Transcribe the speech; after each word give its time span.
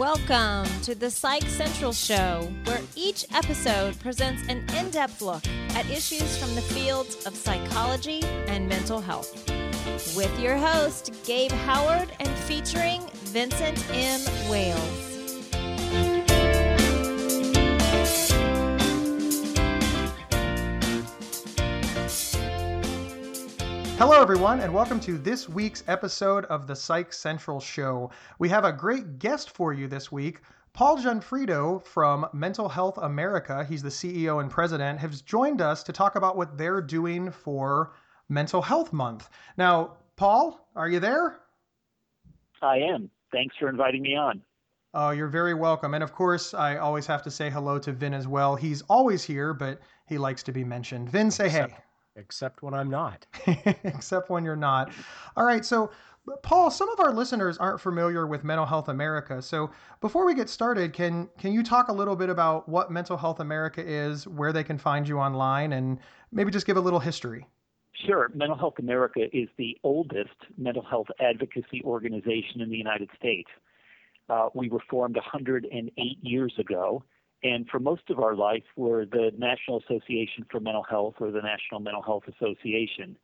Welcome 0.00 0.64
to 0.84 0.94
the 0.94 1.10
Psych 1.10 1.42
Central 1.42 1.92
Show, 1.92 2.50
where 2.64 2.80
each 2.96 3.26
episode 3.34 4.00
presents 4.00 4.42
an 4.48 4.64
in 4.74 4.88
depth 4.88 5.20
look 5.20 5.46
at 5.76 5.84
issues 5.90 6.38
from 6.38 6.54
the 6.54 6.62
fields 6.62 7.26
of 7.26 7.36
psychology 7.36 8.22
and 8.24 8.66
mental 8.66 9.02
health. 9.02 9.46
With 10.16 10.40
your 10.40 10.56
host, 10.56 11.12
Gabe 11.26 11.52
Howard, 11.52 12.08
and 12.18 12.30
featuring 12.30 13.02
Vincent 13.24 13.84
M. 13.90 14.22
Wales. 14.50 15.09
Hello, 24.00 24.22
everyone, 24.22 24.60
and 24.60 24.72
welcome 24.72 24.98
to 25.00 25.18
this 25.18 25.46
week's 25.46 25.84
episode 25.86 26.46
of 26.46 26.66
the 26.66 26.74
Psych 26.74 27.12
Central 27.12 27.60
Show. 27.60 28.10
We 28.38 28.48
have 28.48 28.64
a 28.64 28.72
great 28.72 29.18
guest 29.18 29.50
for 29.50 29.74
you 29.74 29.88
this 29.88 30.10
week. 30.10 30.40
Paul 30.72 30.96
Gionfriddo 30.96 31.84
from 31.84 32.26
Mental 32.32 32.66
Health 32.66 32.96
America, 32.96 33.62
he's 33.62 33.82
the 33.82 33.90
CEO 33.90 34.40
and 34.40 34.50
president, 34.50 34.98
has 35.00 35.20
joined 35.20 35.60
us 35.60 35.82
to 35.82 35.92
talk 35.92 36.16
about 36.16 36.34
what 36.34 36.56
they're 36.56 36.80
doing 36.80 37.30
for 37.30 37.92
Mental 38.30 38.62
Health 38.62 38.90
Month. 38.90 39.28
Now, 39.58 39.98
Paul, 40.16 40.66
are 40.74 40.88
you 40.88 40.98
there? 40.98 41.40
I 42.62 42.78
am. 42.78 43.10
Thanks 43.32 43.54
for 43.60 43.68
inviting 43.68 44.00
me 44.00 44.16
on. 44.16 44.40
Oh, 44.94 45.10
you're 45.10 45.28
very 45.28 45.52
welcome. 45.52 45.92
And 45.92 46.02
of 46.02 46.14
course, 46.14 46.54
I 46.54 46.78
always 46.78 47.06
have 47.06 47.22
to 47.24 47.30
say 47.30 47.50
hello 47.50 47.78
to 47.80 47.92
Vin 47.92 48.14
as 48.14 48.26
well. 48.26 48.56
He's 48.56 48.80
always 48.88 49.22
here, 49.22 49.52
but 49.52 49.78
he 50.06 50.16
likes 50.16 50.42
to 50.44 50.52
be 50.52 50.64
mentioned. 50.64 51.10
Vin, 51.10 51.30
say 51.30 51.50
hey. 51.50 51.76
Except 52.16 52.62
when 52.62 52.74
I'm 52.74 52.90
not. 52.90 53.26
except 53.84 54.30
when 54.30 54.44
you're 54.44 54.56
not. 54.56 54.92
All 55.36 55.44
right. 55.44 55.64
So, 55.64 55.90
Paul, 56.42 56.70
some 56.70 56.88
of 56.90 57.00
our 57.00 57.12
listeners 57.12 57.56
aren't 57.58 57.80
familiar 57.80 58.26
with 58.26 58.44
Mental 58.44 58.66
Health 58.66 58.88
America. 58.88 59.40
So, 59.40 59.70
before 60.00 60.26
we 60.26 60.34
get 60.34 60.48
started, 60.48 60.92
can 60.92 61.28
can 61.38 61.52
you 61.52 61.62
talk 61.62 61.88
a 61.88 61.92
little 61.92 62.16
bit 62.16 62.28
about 62.28 62.68
what 62.68 62.90
Mental 62.90 63.16
Health 63.16 63.40
America 63.40 63.82
is, 63.84 64.26
where 64.26 64.52
they 64.52 64.64
can 64.64 64.76
find 64.76 65.08
you 65.08 65.18
online, 65.18 65.72
and 65.72 65.98
maybe 66.32 66.50
just 66.50 66.66
give 66.66 66.76
a 66.76 66.80
little 66.80 67.00
history? 67.00 67.46
Sure. 68.06 68.30
Mental 68.34 68.56
Health 68.56 68.78
America 68.78 69.26
is 69.32 69.48
the 69.56 69.76
oldest 69.84 70.30
mental 70.56 70.82
health 70.82 71.08
advocacy 71.20 71.82
organization 71.84 72.60
in 72.60 72.70
the 72.70 72.76
United 72.76 73.08
States. 73.16 73.50
Uh, 74.28 74.48
we 74.54 74.68
were 74.68 74.82
formed 74.88 75.16
108 75.16 76.18
years 76.22 76.52
ago 76.58 77.02
and 77.42 77.66
for 77.68 77.78
most 77.78 78.02
of 78.10 78.18
our 78.18 78.34
life, 78.34 78.64
we're 78.76 79.06
the 79.06 79.32
National 79.36 79.80
Association 79.80 80.44
for 80.50 80.60
Mental 80.60 80.82
Health 80.82 81.14
or 81.20 81.30
the 81.30 81.40
National 81.40 81.80
Mental 81.80 82.02
Health 82.02 82.24
Association. 82.28 83.16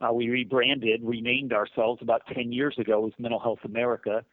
Uh, 0.00 0.12
we 0.12 0.28
rebranded, 0.28 1.00
renamed 1.04 1.52
ourselves 1.52 2.02
about 2.02 2.22
10 2.34 2.50
years 2.50 2.74
ago 2.78 3.06
as 3.06 3.12
Mental 3.18 3.38
Health 3.38 3.60
America, 3.64 4.24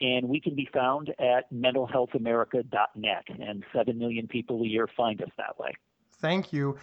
and 0.00 0.28
we 0.28 0.38
can 0.38 0.54
be 0.54 0.68
found 0.72 1.14
at 1.18 1.50
mentalhealthamerica.net, 1.52 3.24
and 3.40 3.64
7 3.74 3.98
million 3.98 4.26
people 4.26 4.62
a 4.62 4.66
year 4.66 4.86
find 4.94 5.22
us 5.22 5.30
that 5.38 5.58
way. 5.58 5.72
Thank 6.18 6.52
you. 6.52 6.76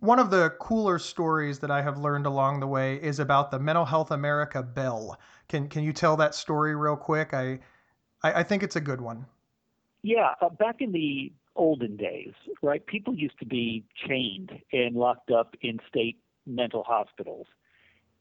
One 0.00 0.18
of 0.18 0.30
the 0.30 0.50
cooler 0.60 0.98
stories 0.98 1.58
that 1.60 1.70
I 1.70 1.82
have 1.82 1.98
learned 1.98 2.26
along 2.26 2.60
the 2.60 2.66
way 2.66 2.96
is 2.96 3.18
about 3.18 3.50
the 3.50 3.58
Mental 3.58 3.84
Health 3.84 4.10
America 4.12 4.62
Bell. 4.62 5.18
Can, 5.48 5.68
can 5.68 5.82
you 5.82 5.92
tell 5.92 6.16
that 6.18 6.34
story 6.34 6.76
real 6.76 6.96
quick? 6.96 7.34
I, 7.34 7.58
I, 8.22 8.40
I 8.40 8.42
think 8.44 8.62
it's 8.62 8.76
a 8.76 8.80
good 8.80 9.00
one. 9.00 9.26
Yeah, 10.06 10.34
uh, 10.40 10.50
back 10.50 10.76
in 10.78 10.92
the 10.92 11.32
olden 11.56 11.96
days, 11.96 12.32
right, 12.62 12.86
people 12.86 13.12
used 13.12 13.40
to 13.40 13.44
be 13.44 13.84
chained 14.06 14.52
and 14.72 14.94
locked 14.94 15.32
up 15.32 15.56
in 15.62 15.80
state 15.88 16.20
mental 16.46 16.84
hospitals. 16.84 17.48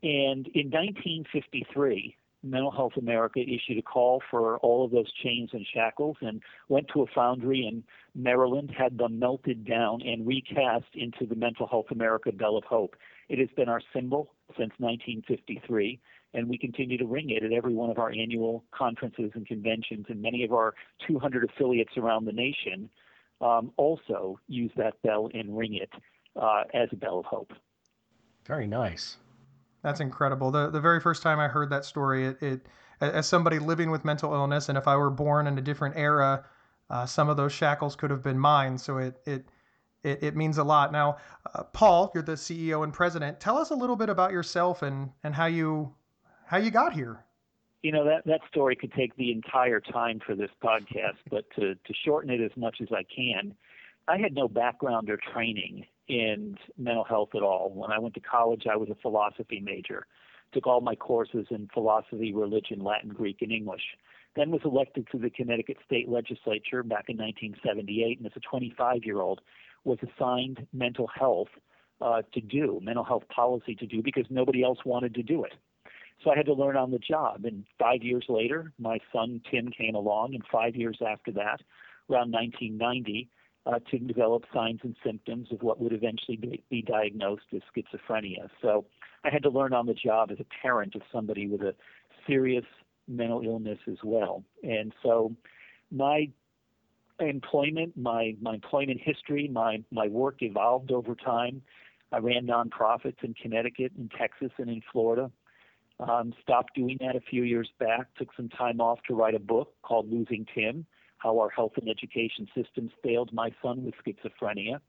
And 0.01 0.47
in 0.55 0.71
1953, 0.71 2.17
Mental 2.41 2.71
Health 2.71 2.93
America 2.97 3.39
issued 3.39 3.77
a 3.77 3.83
call 3.83 4.23
for 4.31 4.57
all 4.57 4.83
of 4.83 4.89
those 4.89 5.13
chains 5.13 5.51
and 5.53 5.63
shackles 5.71 6.17
and 6.21 6.41
went 6.69 6.87
to 6.95 7.03
a 7.03 7.05
foundry 7.13 7.67
in 7.67 7.83
Maryland, 8.19 8.71
had 8.75 8.97
them 8.97 9.19
melted 9.19 9.63
down 9.63 10.01
and 10.01 10.25
recast 10.25 10.85
into 10.95 11.27
the 11.27 11.35
Mental 11.35 11.67
Health 11.67 11.91
America 11.91 12.31
Bell 12.31 12.57
of 12.57 12.63
Hope. 12.63 12.95
It 13.29 13.37
has 13.37 13.49
been 13.55 13.69
our 13.69 13.81
symbol 13.93 14.33
since 14.57 14.73
1953 14.79 15.99
and 16.35 16.49
we 16.49 16.57
continue 16.57 16.97
to 16.97 17.05
ring 17.05 17.29
it 17.29 17.43
at 17.43 17.51
every 17.51 17.73
one 17.73 17.89
of 17.89 17.97
our 17.97 18.11
annual 18.11 18.63
conferences 18.71 19.31
and 19.33 19.47
conventions. 19.47 20.05
And 20.09 20.21
many 20.21 20.43
of 20.43 20.51
our 20.51 20.73
200 21.07 21.49
affiliates 21.49 21.97
around 21.97 22.25
the 22.25 22.33
nation 22.33 22.89
um, 23.41 23.71
also 23.77 24.39
use 24.47 24.71
that 24.77 25.01
bell 25.01 25.29
and 25.33 25.57
ring 25.57 25.75
it 25.75 25.89
uh, 26.39 26.63
as 26.73 26.89
a 26.91 26.95
bell 26.95 27.19
of 27.19 27.25
hope. 27.25 27.51
Very 28.45 28.67
nice. 28.67 29.17
That's 29.81 29.99
incredible. 29.99 30.51
The 30.51 30.69
the 30.69 30.81
very 30.81 30.99
first 30.99 31.21
time 31.21 31.39
I 31.39 31.47
heard 31.47 31.69
that 31.69 31.85
story, 31.85 32.25
it, 32.25 32.41
it 32.41 32.61
as 33.01 33.27
somebody 33.27 33.59
living 33.59 33.91
with 33.91 34.03
mental 34.03 34.33
illness, 34.33 34.69
and 34.69 34.77
if 34.77 34.87
I 34.87 34.95
were 34.95 35.11
born 35.11 35.45
in 35.45 35.57
a 35.57 35.61
different 35.61 35.95
era, 35.95 36.43
uh, 36.89 37.05
some 37.05 37.29
of 37.29 37.37
those 37.37 37.51
shackles 37.51 37.95
could 37.95 38.09
have 38.09 38.23
been 38.23 38.39
mine. 38.39 38.79
So 38.79 38.97
it 38.97 39.21
it 39.25 39.45
it, 40.03 40.23
it 40.23 40.35
means 40.35 40.57
a 40.57 40.63
lot. 40.63 40.91
Now, 40.91 41.17
uh, 41.53 41.63
Paul, 41.63 42.11
you're 42.13 42.23
the 42.23 42.33
CEO 42.33 42.83
and 42.83 42.93
president. 42.93 43.39
Tell 43.39 43.57
us 43.57 43.69
a 43.69 43.75
little 43.75 43.95
bit 43.95 44.09
about 44.09 44.31
yourself 44.31 44.81
and 44.81 45.11
and 45.23 45.35
how 45.35 45.45
you 45.45 45.93
how 46.45 46.57
you 46.57 46.71
got 46.71 46.93
here. 46.93 47.19
You 47.81 47.91
know 47.91 48.05
that 48.05 48.25
that 48.25 48.41
story 48.49 48.75
could 48.75 48.93
take 48.93 49.15
the 49.15 49.31
entire 49.31 49.79
time 49.79 50.19
for 50.25 50.35
this 50.35 50.49
podcast, 50.63 51.17
but 51.29 51.45
to 51.55 51.75
to 51.75 51.93
shorten 52.03 52.31
it 52.31 52.41
as 52.41 52.55
much 52.57 52.77
as 52.81 52.87
I 52.91 53.03
can, 53.03 53.53
I 54.07 54.17
had 54.17 54.33
no 54.33 54.47
background 54.47 55.09
or 55.09 55.19
training 55.33 55.85
in 56.07 56.57
mental 56.77 57.03
health 57.03 57.29
at 57.35 57.41
all. 57.41 57.71
When 57.73 57.91
I 57.91 57.99
went 57.99 58.13
to 58.15 58.19
college, 58.19 58.63
I 58.71 58.75
was 58.75 58.89
a 58.89 58.95
philosophy 58.95 59.59
major. 59.59 60.05
Took 60.53 60.67
all 60.67 60.81
my 60.81 60.95
courses 60.95 61.47
in 61.49 61.67
philosophy, 61.73 62.33
religion, 62.33 62.83
Latin, 62.83 63.09
Greek, 63.09 63.41
and 63.41 63.51
English. 63.51 63.81
Then 64.35 64.51
was 64.51 64.61
elected 64.65 65.07
to 65.11 65.17
the 65.17 65.29
Connecticut 65.29 65.77
State 65.85 66.09
Legislature 66.09 66.83
back 66.83 67.05
in 67.07 67.17
1978, 67.17 68.19
and 68.19 68.27
as 68.27 68.33
a 68.35 68.39
25 68.39 69.03
year 69.03 69.21
old, 69.21 69.41
was 69.83 69.97
assigned 70.01 70.65
mental 70.73 71.07
health 71.07 71.49
uh, 72.01 72.21
to 72.33 72.41
do, 72.41 72.79
mental 72.83 73.03
health 73.03 73.23
policy 73.33 73.75
to 73.75 73.85
do, 73.85 74.01
because 74.03 74.25
nobody 74.29 74.63
else 74.63 74.79
wanted 74.85 75.13
to 75.15 75.23
do 75.23 75.43
it. 75.43 75.53
So 76.23 76.31
I 76.31 76.37
had 76.37 76.45
to 76.47 76.53
learn 76.53 76.77
on 76.77 76.91
the 76.91 76.99
job. 76.99 77.45
And 77.45 77.65
five 77.79 78.01
years 78.01 78.25
later, 78.29 78.71
my 78.79 78.99
son 79.13 79.41
Tim 79.49 79.69
came 79.69 79.95
along, 79.95 80.33
and 80.33 80.43
five 80.51 80.75
years 80.75 80.97
after 81.05 81.31
that, 81.33 81.61
around 82.09 82.31
1990, 82.31 83.29
uh, 83.65 83.79
to 83.91 83.99
develop 83.99 84.43
signs 84.53 84.79
and 84.83 84.95
symptoms 85.03 85.49
of 85.51 85.61
what 85.61 85.79
would 85.79 85.93
eventually 85.93 86.37
be, 86.37 86.63
be 86.69 86.81
diagnosed 86.81 87.45
as 87.53 87.61
schizophrenia. 87.75 88.49
So 88.61 88.85
I 89.23 89.29
had 89.31 89.43
to 89.43 89.49
learn 89.49 89.73
on 89.73 89.87
the 89.87 89.93
job 89.93 90.31
as 90.31 90.39
a 90.39 90.45
parent 90.61 90.95
of 90.95 91.01
somebody 91.11 91.47
with 91.47 91.61
a 91.61 91.73
serious 92.27 92.65
mental 93.07 93.41
illness 93.43 93.79
as 93.87 93.97
well. 94.03 94.43
And 94.63 94.93
so 95.03 95.35
my 95.91 96.29
employment, 97.19 97.95
my, 97.95 98.35
my 98.41 98.55
employment 98.55 98.99
history, 99.03 99.47
my, 99.51 99.83
my 99.91 100.07
work 100.07 100.41
evolved 100.41 100.91
over 100.91 101.15
time. 101.15 101.61
I 102.11 102.19
ran 102.19 102.45
nonprofits 102.45 103.23
in 103.23 103.33
Connecticut, 103.33 103.93
in 103.97 104.09
Texas, 104.09 104.51
and 104.57 104.69
in 104.69 104.81
Florida. 104.91 105.31
Um, 105.99 106.33
stopped 106.41 106.75
doing 106.75 106.97
that 106.99 107.15
a 107.15 107.21
few 107.21 107.43
years 107.43 107.69
back, 107.79 108.07
took 108.17 108.29
some 108.35 108.49
time 108.49 108.81
off 108.81 108.99
to 109.07 109.15
write 109.15 109.33
a 109.33 109.39
book 109.39 109.73
called 109.81 110.11
Losing 110.11 110.45
Tim 110.53 110.85
How 111.17 111.39
Our 111.39 111.49
Health 111.49 111.73
and 111.77 111.89
Education 111.89 112.47
Systems 112.53 112.91
Failed 113.01 113.31
My 113.31 113.51
Son 113.61 113.85
with 113.85 113.95
Schizophrenia, 114.05 114.79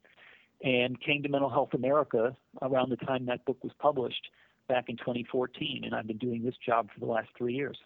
and 0.65 1.01
came 1.01 1.23
to 1.23 1.29
Mental 1.29 1.51
Health 1.51 1.75
America 1.75 2.37
around 2.61 2.91
the 2.91 2.97
time 2.97 3.27
that 3.27 3.45
book 3.45 3.63
was 3.63 3.73
published 3.79 4.31
back 4.69 4.89
in 4.89 4.97
2014. 4.97 5.83
And 5.85 5.95
I've 5.95 6.09
been 6.09 6.19
doing 6.19 6.45
this 6.45 6.57
job 6.65 6.89
for 6.93 6.99
the 6.99 7.07
last 7.07 7.29
three 7.39 7.55
years. 7.55 7.79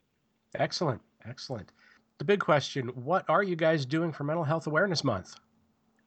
Excellent. 0.55 1.03
Excellent. 1.27 1.73
The 2.19 2.25
big 2.25 2.41
question 2.41 2.89
what 2.89 3.29
are 3.29 3.43
you 3.43 3.57
guys 3.57 3.85
doing 3.85 4.13
for 4.13 4.25
Mental 4.25 4.45
Health 4.45 4.67
Awareness 4.67 5.05
Month? 5.05 5.35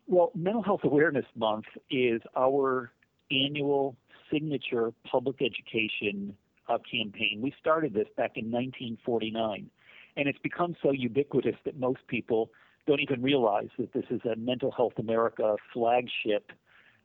Well, 0.07 0.31
Mental 0.35 0.63
Health 0.63 0.81
Awareness 0.83 1.25
Month 1.35 1.65
is 1.89 2.21
our 2.35 2.91
annual 3.31 3.95
signature 4.31 4.93
public 5.09 5.41
education 5.41 6.35
uh, 6.69 6.77
campaign. 6.89 7.39
We 7.41 7.53
started 7.59 7.93
this 7.93 8.07
back 8.17 8.31
in 8.35 8.45
1949, 8.51 9.69
and 10.17 10.27
it's 10.27 10.39
become 10.39 10.75
so 10.81 10.91
ubiquitous 10.91 11.55
that 11.65 11.77
most 11.77 12.05
people 12.07 12.51
don't 12.85 12.99
even 12.99 13.21
realize 13.21 13.69
that 13.77 13.93
this 13.93 14.05
is 14.09 14.21
a 14.25 14.35
Mental 14.35 14.71
Health 14.71 14.93
America 14.97 15.55
flagship 15.73 16.51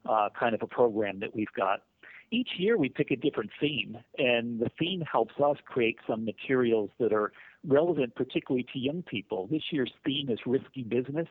uh, 0.08 0.28
kind 0.38 0.54
of 0.54 0.62
a 0.62 0.66
program 0.66 1.20
that 1.20 1.34
we've 1.34 1.52
got. 1.56 1.82
Each 2.30 2.50
year 2.58 2.76
we 2.76 2.88
pick 2.90 3.10
a 3.10 3.16
different 3.16 3.50
theme, 3.58 3.96
and 4.18 4.60
the 4.60 4.70
theme 4.78 5.02
helps 5.10 5.34
us 5.42 5.56
create 5.64 5.98
some 6.06 6.24
materials 6.24 6.90
that 7.00 7.12
are 7.12 7.32
relevant, 7.66 8.14
particularly 8.14 8.66
to 8.72 8.78
young 8.78 9.02
people. 9.02 9.46
This 9.50 9.62
year's 9.70 9.92
theme 10.04 10.28
is 10.28 10.38
risky 10.44 10.82
business, 10.82 11.28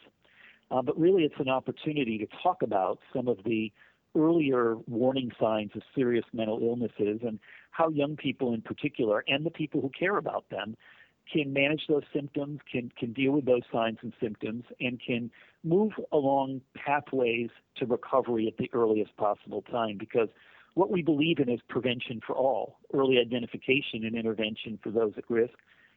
uh, 0.71 0.81
but 0.81 0.99
really 0.99 1.23
it's 1.23 1.39
an 1.39 1.49
opportunity 1.49 2.17
to 2.17 2.27
talk 2.41 2.63
about 2.63 2.99
some 3.13 3.27
of 3.27 3.37
the 3.45 3.71
earlier 4.17 4.75
warning 4.87 5.31
signs 5.39 5.71
of 5.75 5.81
serious 5.95 6.25
mental 6.33 6.59
illnesses 6.61 7.21
and 7.25 7.39
how 7.71 7.89
young 7.89 8.15
people 8.15 8.53
in 8.53 8.61
particular 8.61 9.23
and 9.27 9.45
the 9.45 9.51
people 9.51 9.81
who 9.81 9.91
care 9.97 10.17
about 10.17 10.45
them 10.49 10.75
can 11.31 11.51
manage 11.51 11.83
those 11.89 12.03
symptoms, 12.13 12.59
can, 12.71 12.91
can 12.97 13.13
deal 13.13 13.33
with 13.33 13.45
those 13.45 13.63
signs 13.71 13.97
and 14.01 14.13
symptoms, 14.21 14.63
and 14.79 15.01
can 15.05 15.29
move 15.63 15.91
along 16.11 16.61
pathways 16.73 17.49
to 17.75 17.85
recovery 17.85 18.47
at 18.47 18.57
the 18.57 18.69
earliest 18.73 19.15
possible 19.17 19.61
time. 19.63 19.97
Because 19.97 20.29
what 20.75 20.89
we 20.89 21.01
believe 21.01 21.39
in 21.39 21.49
is 21.49 21.59
prevention 21.67 22.21
for 22.25 22.33
all, 22.35 22.77
early 22.93 23.17
identification 23.19 24.05
and 24.05 24.15
intervention 24.15 24.79
for 24.81 24.89
those 24.89 25.13
at 25.17 25.29
risk, 25.29 25.53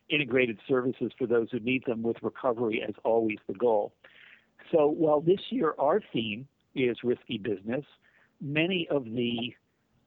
integrated 0.08 0.58
services 0.66 1.12
for 1.16 1.26
those 1.26 1.49
who 1.52 1.61
need 1.61 1.84
them, 1.87 2.02
with 2.02 2.16
recovery 2.23 2.82
as 2.87 2.94
always 3.05 3.38
the 3.46 3.55
goal. 3.55 3.93
So 4.73 4.88
while 4.88 5.20
this 5.20 5.40
year 5.50 5.75
our 5.78 6.00
theme 6.12 6.49
is 6.75 6.96
risky 7.05 7.38
business, 7.38 7.84
many 8.40 8.87
of 8.90 9.04
the 9.04 9.54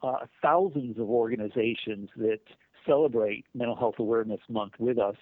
uh, 0.01 0.25
thousands 0.41 0.99
of 0.99 1.09
organizations 1.09 2.09
that 2.17 2.41
celebrate 2.85 3.45
Mental 3.53 3.75
Health 3.75 3.95
Awareness 3.99 4.41
Month 4.49 4.73
with 4.79 4.97
us 4.99 5.15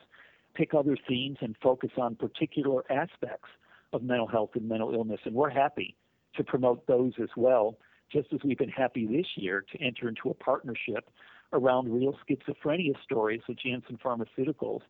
pick 0.56 0.74
other 0.74 0.98
themes 1.08 1.38
and 1.42 1.56
focus 1.62 1.92
on 1.98 2.16
particular 2.16 2.84
aspects 2.92 3.50
of 3.94 4.04
mental 4.04 4.28
health 4.28 4.52
and 4.56 4.68
mental 4.68 4.94
illness. 4.94 5.20
And 5.26 5.36
we're 5.36 5.50
happy 5.50 5.96
to 6.36 6.44
promote 6.44 6.88
those 6.88 7.14
as 7.22 7.30
well, 7.36 7.78
just 8.12 8.34
as 8.34 8.40
we've 8.44 8.58
been 8.58 8.70
happy 8.70 9.06
this 9.06 9.28
year 9.36 9.64
to 9.72 9.82
enter 9.82 10.10
into 10.10 10.30
a 10.30 10.34
partnership 10.34 11.10
around 11.54 11.94
real 11.94 12.18
schizophrenia 12.28 12.96
stories 13.04 13.42
with 13.48 13.58
Janssen 13.60 14.00
Pharmaceuticals 14.04 14.82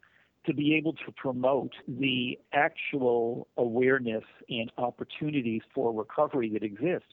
to 0.45 0.53
be 0.53 0.75
able 0.75 0.94
to 0.94 1.12
promote 1.15 1.73
the 1.88 2.38
actual 2.53 3.47
awareness 3.57 4.23
and 4.50 4.71
opportunities 4.77 5.62
for 5.73 5.94
recovery 5.94 6.50
that 6.50 6.63
exist 6.63 7.06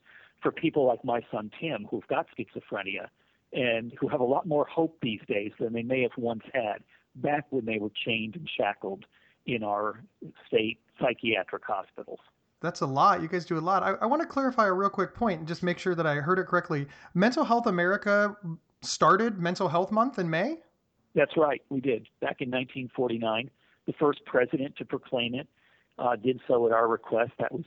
for 0.43 0.52
people 0.52 0.87
like 0.87 1.05
my 1.05 1.20
son 1.31 1.50
Tim, 1.61 1.87
who've 1.90 2.06
got 2.06 2.26
schizophrenia 2.37 3.08
and 3.52 3.93
who 3.99 4.08
have 4.08 4.20
a 4.20 4.25
lot 4.25 4.46
more 4.46 4.67
hope 4.67 4.99
these 5.02 5.20
days 5.26 5.52
than 5.58 5.73
they 5.73 5.82
may 5.82 6.02
have 6.02 6.12
once 6.17 6.43
had 6.52 6.79
back 7.17 7.46
when 7.50 7.64
they 7.64 7.79
were 7.79 7.90
chained 8.05 8.37
and 8.37 8.49
shackled 8.56 9.05
in 9.46 9.62
our 9.62 10.02
state 10.46 10.79
psychiatric 11.00 11.64
hospitals. 11.64 12.20
That's 12.61 12.81
a 12.81 12.87
lot. 12.87 13.23
You 13.23 13.29
guys 13.29 13.44
do 13.44 13.56
a 13.56 13.61
lot. 13.61 13.82
I, 13.82 13.93
I 14.02 14.06
want 14.06 14.20
to 14.20 14.29
clarify 14.29 14.67
a 14.67 14.73
real 14.73 14.90
quick 14.90 15.14
point 15.14 15.38
and 15.38 15.49
just 15.49 15.62
make 15.62 15.79
sure 15.79 15.94
that 15.94 16.06
I 16.06 16.17
heard 16.17 16.38
it 16.38 16.46
correctly. 16.46 16.87
Mental 17.14 17.44
Health 17.44 17.67
America 17.67 18.37
started 18.82 19.38
Mental 19.38 19.69
Health 19.69 19.93
Month 19.93 20.19
in 20.19 20.29
May? 20.29 20.58
That's 21.14 21.37
right. 21.37 21.62
We 21.69 21.81
did 21.81 22.08
back 22.20 22.41
in 22.41 22.50
1949. 22.50 23.50
The 23.87 23.93
first 23.94 24.25
president 24.26 24.76
to 24.76 24.84
proclaim 24.84 25.34
it 25.34 25.49
uh, 25.99 26.17
did 26.17 26.41
so 26.46 26.67
at 26.67 26.73
our 26.73 26.88
request. 26.88 27.32
That 27.38 27.52
was 27.52 27.64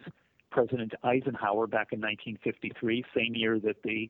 President 0.51 0.93
Eisenhower 1.03 1.67
back 1.67 1.87
in 1.91 1.99
1953, 1.99 3.03
same 3.15 3.33
year 3.35 3.59
that 3.59 3.81
the 3.83 4.09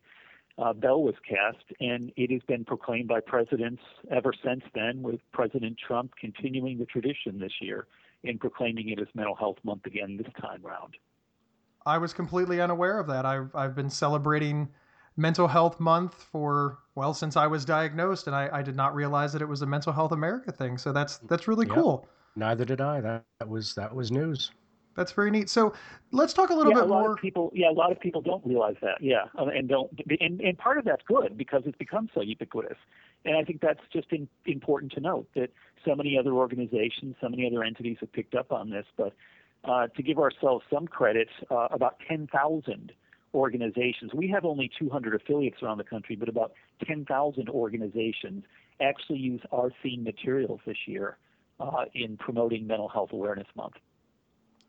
uh, 0.57 0.73
bell 0.73 1.01
was 1.01 1.15
cast, 1.27 1.63
and 1.79 2.11
it 2.17 2.31
has 2.31 2.41
been 2.47 2.65
proclaimed 2.65 3.07
by 3.07 3.19
presidents 3.19 3.81
ever 4.11 4.33
since 4.43 4.63
then, 4.75 5.01
with 5.01 5.19
President 5.31 5.77
Trump 5.85 6.11
continuing 6.19 6.77
the 6.77 6.85
tradition 6.85 7.39
this 7.39 7.53
year 7.61 7.87
in 8.23 8.37
proclaiming 8.37 8.89
it 8.89 8.99
as 8.99 9.07
Mental 9.15 9.35
Health 9.35 9.57
Month 9.63 9.85
again 9.85 10.17
this 10.17 10.31
time 10.41 10.61
round. 10.61 10.95
I 11.85 11.97
was 11.97 12.13
completely 12.13 12.61
unaware 12.61 12.99
of 12.99 13.07
that. 13.07 13.25
I've, 13.25 13.55
I've 13.55 13.75
been 13.75 13.89
celebrating 13.89 14.69
Mental 15.17 15.47
Health 15.47 15.79
Month 15.79 16.13
for, 16.31 16.79
well, 16.95 17.13
since 17.13 17.35
I 17.35 17.47
was 17.47 17.65
diagnosed, 17.65 18.27
and 18.27 18.35
I, 18.35 18.49
I 18.51 18.61
did 18.61 18.75
not 18.75 18.93
realize 18.93 19.33
that 19.33 19.41
it 19.41 19.47
was 19.47 19.61
a 19.61 19.65
Mental 19.65 19.91
Health 19.91 20.11
America 20.11 20.51
thing. 20.51 20.77
So 20.77 20.91
that's 20.91 21.17
that's 21.17 21.47
really 21.47 21.65
yep. 21.65 21.75
cool. 21.75 22.07
Neither 22.35 22.65
did 22.65 22.81
I. 22.81 23.01
That, 23.01 23.25
that 23.39 23.49
was 23.49 23.73
that 23.75 23.93
was 23.93 24.11
news. 24.11 24.51
That's 24.95 25.11
very 25.13 25.31
neat. 25.31 25.49
So 25.49 25.73
let's 26.11 26.33
talk 26.33 26.49
a 26.49 26.53
little 26.53 26.73
yeah, 26.73 26.81
bit 26.81 26.89
a 26.89 26.91
lot 26.93 27.01
more. 27.01 27.13
Of 27.13 27.19
people, 27.19 27.51
yeah, 27.53 27.69
a 27.69 27.71
lot 27.71 27.91
of 27.91 27.99
people 27.99 28.21
don't 28.21 28.45
realize 28.45 28.75
that. 28.81 29.01
Yeah, 29.01 29.25
uh, 29.37 29.45
and 29.45 29.69
don't, 29.69 29.89
and, 30.19 30.41
and 30.41 30.57
part 30.57 30.77
of 30.77 30.85
that's 30.85 31.03
good 31.07 31.37
because 31.37 31.63
it's 31.65 31.77
become 31.77 32.09
so 32.13 32.21
ubiquitous. 32.21 32.77
And 33.23 33.37
I 33.37 33.43
think 33.43 33.61
that's 33.61 33.79
just 33.93 34.11
in, 34.11 34.27
important 34.45 34.91
to 34.93 34.99
note 34.99 35.27
that 35.35 35.51
so 35.85 35.95
many 35.95 36.17
other 36.17 36.33
organizations, 36.33 37.15
so 37.21 37.29
many 37.29 37.47
other 37.47 37.63
entities 37.63 37.97
have 38.01 38.11
picked 38.11 38.35
up 38.35 38.51
on 38.51 38.69
this. 38.69 38.85
But 38.97 39.13
uh, 39.63 39.87
to 39.87 40.03
give 40.03 40.17
ourselves 40.17 40.65
some 40.71 40.87
credit, 40.87 41.29
uh, 41.49 41.67
about 41.71 41.97
10,000 42.07 42.91
organizations. 43.33 44.13
We 44.13 44.27
have 44.29 44.45
only 44.45 44.69
200 44.77 45.15
affiliates 45.15 45.63
around 45.63 45.77
the 45.77 45.83
country, 45.83 46.15
but 46.15 46.27
about 46.27 46.51
10,000 46.85 47.49
organizations 47.49 48.43
actually 48.81 49.19
use 49.19 49.41
our 49.51 49.71
theme 49.81 50.03
materials 50.03 50.59
this 50.65 50.77
year 50.85 51.17
uh, 51.59 51.85
in 51.93 52.17
promoting 52.17 52.67
Mental 52.67 52.89
Health 52.89 53.09
Awareness 53.13 53.47
Month. 53.55 53.75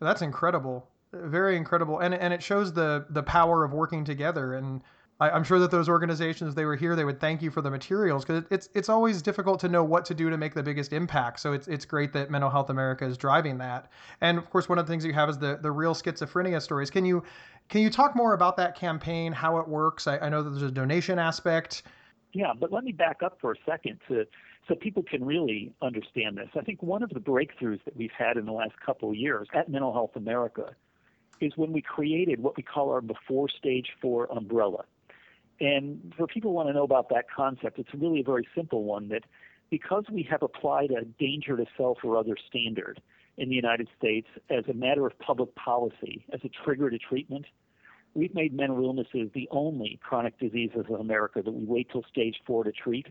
That's 0.03 0.23
incredible, 0.23 0.89
very 1.13 1.57
incredible, 1.57 2.01
and 2.01 2.15
and 2.15 2.33
it 2.33 2.43
shows 2.43 2.73
the 2.73 3.07
the 3.11 3.23
power 3.23 3.65
of 3.65 3.73
working 3.73 4.05
together. 4.05 4.55
And 4.55 4.83
I, 5.21 5.37
am 5.37 5.45
sure 5.45 5.59
that 5.61 5.71
those 5.71 5.89
organizations, 5.89 6.51
if 6.51 6.55
they 6.57 6.65
were 6.65 6.75
here, 6.75 6.97
they 6.97 7.05
would 7.05 7.21
thank 7.21 7.43
you 7.43 7.51
for 7.51 7.63
the 7.63 7.71
materials 7.71 8.25
because 8.25 8.45
it's 8.51 8.69
it's 8.75 8.89
always 8.89 9.23
difficult 9.23 9.61
to 9.61 9.69
know 9.69 9.85
what 9.85 10.05
to 10.07 10.15
do 10.15 10.29
to 10.31 10.37
make 10.37 10.55
the 10.55 10.63
biggest 10.63 10.93
impact. 10.93 11.41
So 11.41 11.53
it's 11.53 11.69
it's 11.69 11.85
great 11.85 12.13
that 12.15 12.31
Mental 12.31 12.51
Health 12.51 12.71
America 12.71 13.07
is 13.07 13.17
driving 13.17 13.59
that. 13.59 13.91
And 14.21 14.37
of 14.37 14.51
course, 14.51 14.69
one 14.69 14.79
of 14.79 14.87
the 14.87 14.93
things 14.93 15.05
you 15.05 15.13
have 15.13 15.29
is 15.29 15.39
the 15.39 15.59
the 15.63 15.71
real 15.71 15.95
schizophrenia 15.95 16.61
stories. 16.61 16.91
Can 16.91 17.05
you 17.05 17.23
can 17.69 17.83
you 17.83 17.91
talk 17.91 18.17
more 18.17 18.35
about 18.35 18.57
that 18.57 18.75
campaign, 18.75 19.33
how 19.33 19.59
it 19.59 19.69
works? 19.69 20.07
I, 20.07 20.19
I 20.19 20.29
know 20.29 20.43
that 20.43 20.51
there's 20.51 20.63
a 20.63 20.71
donation 20.71 21.19
aspect. 21.19 21.85
Yeah, 22.33 22.53
but 22.59 22.73
let 22.73 22.83
me 22.83 22.93
back 22.93 23.23
up 23.23 23.39
for 23.41 23.53
a 23.53 23.57
second 23.65 24.01
to 24.09 24.25
so 24.69 24.75
people 24.75 25.03
can 25.03 25.25
really 25.25 25.73
understand 25.83 26.37
this. 26.37 26.49
I 26.57 26.61
think 26.63 26.83
one 26.83 27.03
of 27.03 27.11
the 27.11 27.21
breakthroughs 27.21 27.85
that 27.85 27.97
we've 27.97 28.13
had 28.17 28.37
in 28.37 28.47
the 28.47 28.53
last 28.53 28.79
couple 28.85 29.11
of 29.11 29.17
years 29.17 29.49
at 29.55 29.69
Mental 29.69 29.93
Health 29.93 30.15
America 30.15 30.75
is 31.41 31.53
when 31.57 31.73
we 31.73 31.83
created 31.83 32.41
what 32.41 32.57
we 32.57 32.63
call 32.63 32.91
our 32.91 33.01
before 33.01 33.49
stage 33.49 33.89
four 34.01 34.31
umbrella. 34.33 34.85
And 35.61 36.13
for 36.17 36.27
people 36.27 36.51
who 36.51 36.57
want 36.57 36.69
to 36.69 36.73
know 36.73 36.85
about 36.85 37.09
that 37.11 37.27
concept, 37.35 37.79
it's 37.79 37.93
really 37.95 38.21
a 38.21 38.25
very 38.25 38.47
simple 38.55 38.85
one 38.85 39.09
that 39.09 39.25
because 39.71 40.05
we 40.11 40.23
have 40.31 40.43
applied 40.43 40.91
a 40.91 41.05
danger 41.05 41.57
to 41.57 41.65
self 41.77 41.99
or 42.05 42.17
other 42.17 42.37
standard 42.49 43.01
in 43.37 43.49
the 43.49 43.55
United 43.55 43.89
States 43.99 44.29
as 44.51 44.65
a 44.69 44.75
matter 44.75 45.07
of 45.07 45.19
public 45.19 45.55
policy, 45.55 46.25
as 46.33 46.41
a 46.45 46.51
trigger 46.65 46.91
to 46.91 46.99
treatment, 46.99 47.47
we've 48.15 48.35
made 48.35 48.53
mental 48.53 48.85
illnesses 48.85 49.31
the 49.35 49.49
only 49.51 49.99
chronic 50.03 50.39
diseases 50.39 50.85
of 50.89 51.01
America 51.01 51.43
that 51.43 51.53
we 51.53 51.65
wait 51.65 51.89
till 51.91 52.05
stage 52.11 52.37
four 52.47 52.65
to 52.65 52.73
treat 52.73 53.07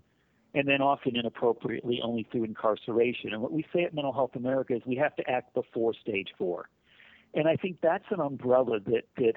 and 0.54 0.68
then 0.68 0.82
often 0.82 1.16
inappropriately 1.16 2.02
only 2.04 2.28
through 2.32 2.44
incarceration. 2.44 3.34
And 3.34 3.42
what 3.42 3.52
we 3.52 3.66
say 3.74 3.84
at 3.84 3.94
Mental 3.94 4.14
Health 4.14 4.36
America 4.36 4.76
is 4.76 4.82
we 4.86 4.98
have 4.98 5.16
to 5.16 5.30
act 5.30 5.54
before 5.54 5.94
stage 5.94 6.30
four. 6.38 6.70
And 7.34 7.48
I 7.48 7.56
think 7.56 7.78
that's 7.82 8.06
an 8.12 8.20
umbrella 8.20 8.80
that, 8.82 9.04
that 9.18 9.34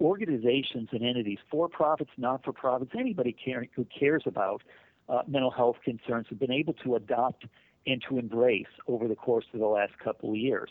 organizations 0.00 0.88
and 0.92 1.04
entities, 1.04 1.38
for 1.50 1.68
profits, 1.68 2.10
not 2.16 2.44
for 2.44 2.52
profits, 2.52 2.92
anybody 2.98 3.32
care, 3.32 3.66
who 3.74 3.86
cares 3.98 4.24
about 4.26 4.62
uh, 5.08 5.22
mental 5.26 5.50
health 5.50 5.76
concerns 5.84 6.26
have 6.28 6.38
been 6.38 6.52
able 6.52 6.74
to 6.74 6.96
adopt 6.96 7.44
and 7.86 8.02
to 8.08 8.18
embrace 8.18 8.66
over 8.88 9.06
the 9.06 9.14
course 9.14 9.44
of 9.54 9.60
the 9.60 9.66
last 9.66 9.92
couple 10.02 10.30
of 10.30 10.36
years. 10.36 10.70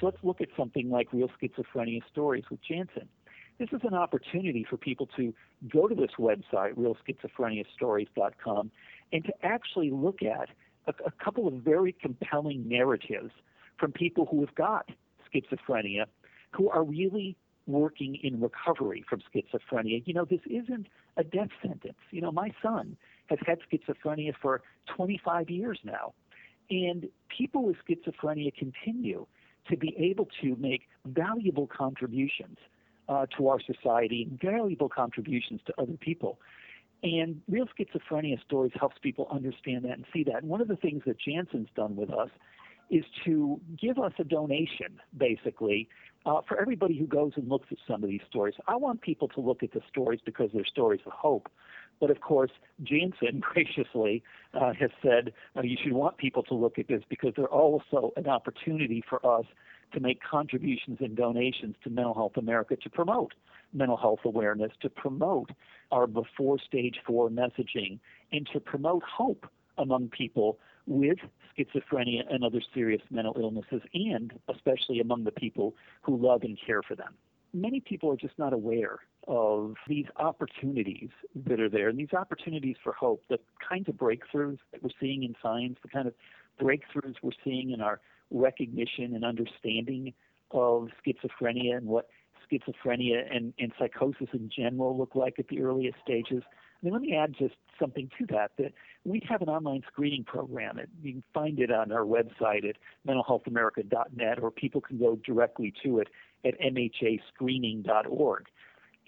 So 0.00 0.06
let's 0.06 0.18
look 0.22 0.40
at 0.40 0.48
something 0.56 0.90
like 0.90 1.12
Real 1.12 1.30
Schizophrenia 1.40 2.00
Stories 2.10 2.44
with 2.50 2.60
Janssen. 2.62 3.08
This 3.58 3.68
is 3.72 3.80
an 3.84 3.94
opportunity 3.94 4.66
for 4.68 4.76
people 4.76 5.08
to 5.16 5.32
go 5.72 5.88
to 5.88 5.94
this 5.94 6.10
website, 6.18 6.74
realschizophreniastories.com, 6.74 8.70
and 9.12 9.24
to 9.24 9.32
actually 9.42 9.90
look 9.90 10.22
at 10.22 10.50
a, 10.86 10.94
a 11.06 11.10
couple 11.24 11.48
of 11.48 11.54
very 11.54 11.92
compelling 11.92 12.68
narratives 12.68 13.30
from 13.78 13.92
people 13.92 14.26
who 14.30 14.40
have 14.40 14.54
got 14.54 14.90
schizophrenia 15.32 16.04
who 16.52 16.68
are 16.70 16.84
really 16.84 17.36
working 17.66 18.16
in 18.22 18.40
recovery 18.40 19.04
from 19.08 19.20
schizophrenia. 19.34 20.02
You 20.06 20.14
know, 20.14 20.24
this 20.24 20.40
isn't 20.46 20.86
a 21.16 21.24
death 21.24 21.48
sentence. 21.62 21.98
You 22.10 22.20
know, 22.20 22.30
my 22.30 22.50
son 22.62 22.96
has 23.26 23.38
had 23.44 23.58
schizophrenia 23.70 24.32
for 24.40 24.62
25 24.94 25.50
years 25.50 25.78
now. 25.82 26.12
And 26.70 27.08
people 27.36 27.64
with 27.64 27.76
schizophrenia 27.88 28.54
continue 28.54 29.26
to 29.68 29.76
be 29.76 29.94
able 29.98 30.28
to 30.42 30.56
make 30.56 30.82
valuable 31.06 31.66
contributions 31.66 32.58
uh, 33.08 33.26
to 33.36 33.48
our 33.48 33.60
society, 33.60 34.26
and 34.28 34.40
valuable 34.40 34.88
contributions 34.88 35.60
to 35.66 35.74
other 35.78 35.96
people. 35.98 36.38
And 37.02 37.42
real 37.48 37.66
schizophrenia 37.66 38.42
stories 38.42 38.72
helps 38.78 38.96
people 39.00 39.28
understand 39.30 39.84
that 39.84 39.92
and 39.92 40.04
see 40.12 40.24
that. 40.24 40.42
And 40.42 40.48
one 40.48 40.60
of 40.60 40.68
the 40.68 40.76
things 40.76 41.02
that 41.06 41.16
Janssen's 41.20 41.68
done 41.76 41.94
with 41.94 42.10
us 42.10 42.30
is 42.90 43.04
to 43.24 43.60
give 43.80 43.98
us 43.98 44.12
a 44.18 44.24
donation, 44.24 45.00
basically, 45.16 45.88
uh, 46.24 46.40
for 46.48 46.60
everybody 46.60 46.96
who 46.98 47.06
goes 47.06 47.32
and 47.36 47.48
looks 47.48 47.68
at 47.70 47.78
some 47.86 48.02
of 48.02 48.08
these 48.08 48.20
stories. 48.28 48.54
I 48.66 48.76
want 48.76 49.00
people 49.00 49.28
to 49.28 49.40
look 49.40 49.62
at 49.62 49.72
the 49.72 49.80
stories 49.88 50.20
because 50.24 50.50
they're 50.52 50.64
stories 50.64 51.00
of 51.06 51.12
hope. 51.12 51.48
But 52.00 52.10
of 52.10 52.20
course, 52.20 52.50
Janssen 52.82 53.40
graciously 53.40 54.22
uh, 54.54 54.72
has 54.78 54.90
said 55.02 55.32
uh, 55.56 55.62
you 55.62 55.76
should 55.82 55.92
want 55.92 56.18
people 56.18 56.42
to 56.44 56.54
look 56.54 56.78
at 56.78 56.88
this 56.88 57.02
because 57.08 57.32
they're 57.36 57.46
also 57.46 58.12
an 58.16 58.26
opportunity 58.26 59.02
for 59.08 59.24
us 59.24 59.46
to 59.92 60.00
make 60.00 60.20
contributions 60.22 60.98
and 61.00 61.16
donations 61.16 61.76
to 61.84 61.90
Mental 61.90 62.14
Health 62.14 62.36
America 62.36 62.76
to 62.76 62.90
promote 62.90 63.34
mental 63.72 63.96
health 63.96 64.20
awareness, 64.24 64.72
to 64.80 64.88
promote 64.88 65.50
our 65.90 66.06
before 66.06 66.58
stage 66.58 67.00
four 67.06 67.28
messaging, 67.28 67.98
and 68.32 68.48
to 68.52 68.60
promote 68.60 69.02
hope 69.02 69.46
among 69.78 70.08
people 70.08 70.58
with 70.86 71.18
schizophrenia 71.58 72.22
and 72.30 72.44
other 72.44 72.60
serious 72.72 73.02
mental 73.10 73.34
illnesses, 73.38 73.82
and 73.94 74.32
especially 74.48 75.00
among 75.00 75.24
the 75.24 75.32
people 75.32 75.74
who 76.02 76.16
love 76.16 76.42
and 76.42 76.58
care 76.64 76.82
for 76.82 76.94
them. 76.94 77.14
Many 77.52 77.80
people 77.80 78.10
are 78.12 78.16
just 78.16 78.38
not 78.38 78.52
aware 78.52 78.98
of 79.26 79.74
these 79.88 80.06
opportunities 80.16 81.08
that 81.46 81.60
are 81.60 81.68
there, 81.68 81.88
and 81.88 81.98
these 81.98 82.12
opportunities 82.12 82.76
for 82.82 82.92
hope, 82.92 83.22
the 83.28 83.38
kinds 83.66 83.88
of 83.88 83.94
breakthroughs 83.96 84.58
that 84.72 84.82
we're 84.82 84.90
seeing 85.00 85.22
in 85.24 85.34
science, 85.42 85.78
the 85.82 85.88
kind 85.88 86.06
of 86.06 86.14
breakthroughs 86.60 87.14
we're 87.22 87.32
seeing 87.44 87.70
in 87.70 87.80
our 87.80 88.00
recognition 88.30 89.14
and 89.14 89.24
understanding 89.24 90.12
of 90.50 90.88
schizophrenia 91.04 91.76
and 91.76 91.86
what 91.86 92.08
schizophrenia 92.50 93.24
and, 93.34 93.52
and 93.58 93.72
psychosis 93.78 94.28
in 94.32 94.50
general 94.54 94.96
look 94.96 95.14
like 95.14 95.38
at 95.38 95.48
the 95.48 95.60
earliest 95.60 95.98
stages. 96.02 96.42
I 96.46 96.84
mean, 96.84 96.92
let 96.92 97.02
me 97.02 97.16
add 97.16 97.34
just 97.38 97.54
something 97.78 98.10
to 98.18 98.26
that. 98.26 98.52
That 98.58 98.72
we 99.04 99.22
have 99.28 99.42
an 99.42 99.48
online 99.48 99.82
screening 99.90 100.24
program. 100.24 100.78
you 101.02 101.12
can 101.14 101.24
find 101.32 101.58
it 101.58 101.70
on 101.70 101.90
our 101.90 102.04
website 102.04 102.68
at 102.68 102.76
mentalhealthamerica.net, 103.08 104.38
or 104.40 104.50
people 104.50 104.80
can 104.80 104.98
go 104.98 105.16
directly 105.24 105.72
to 105.82 105.98
it 106.00 106.08
at 106.44 106.54
mhascreening.org. 106.60 108.46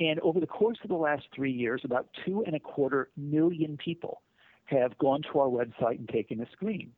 And 0.00 0.20
over 0.20 0.40
the 0.40 0.46
course 0.46 0.78
of 0.82 0.88
the 0.88 0.96
last 0.96 1.24
three 1.34 1.52
years, 1.52 1.82
about 1.84 2.08
two 2.24 2.44
and 2.46 2.54
a 2.54 2.60
quarter 2.60 3.10
million 3.16 3.76
people 3.76 4.22
have 4.66 4.96
gone 4.98 5.22
to 5.32 5.40
our 5.40 5.48
website 5.48 5.98
and 5.98 6.08
taken 6.08 6.40
a 6.40 6.50
screen. 6.52 6.92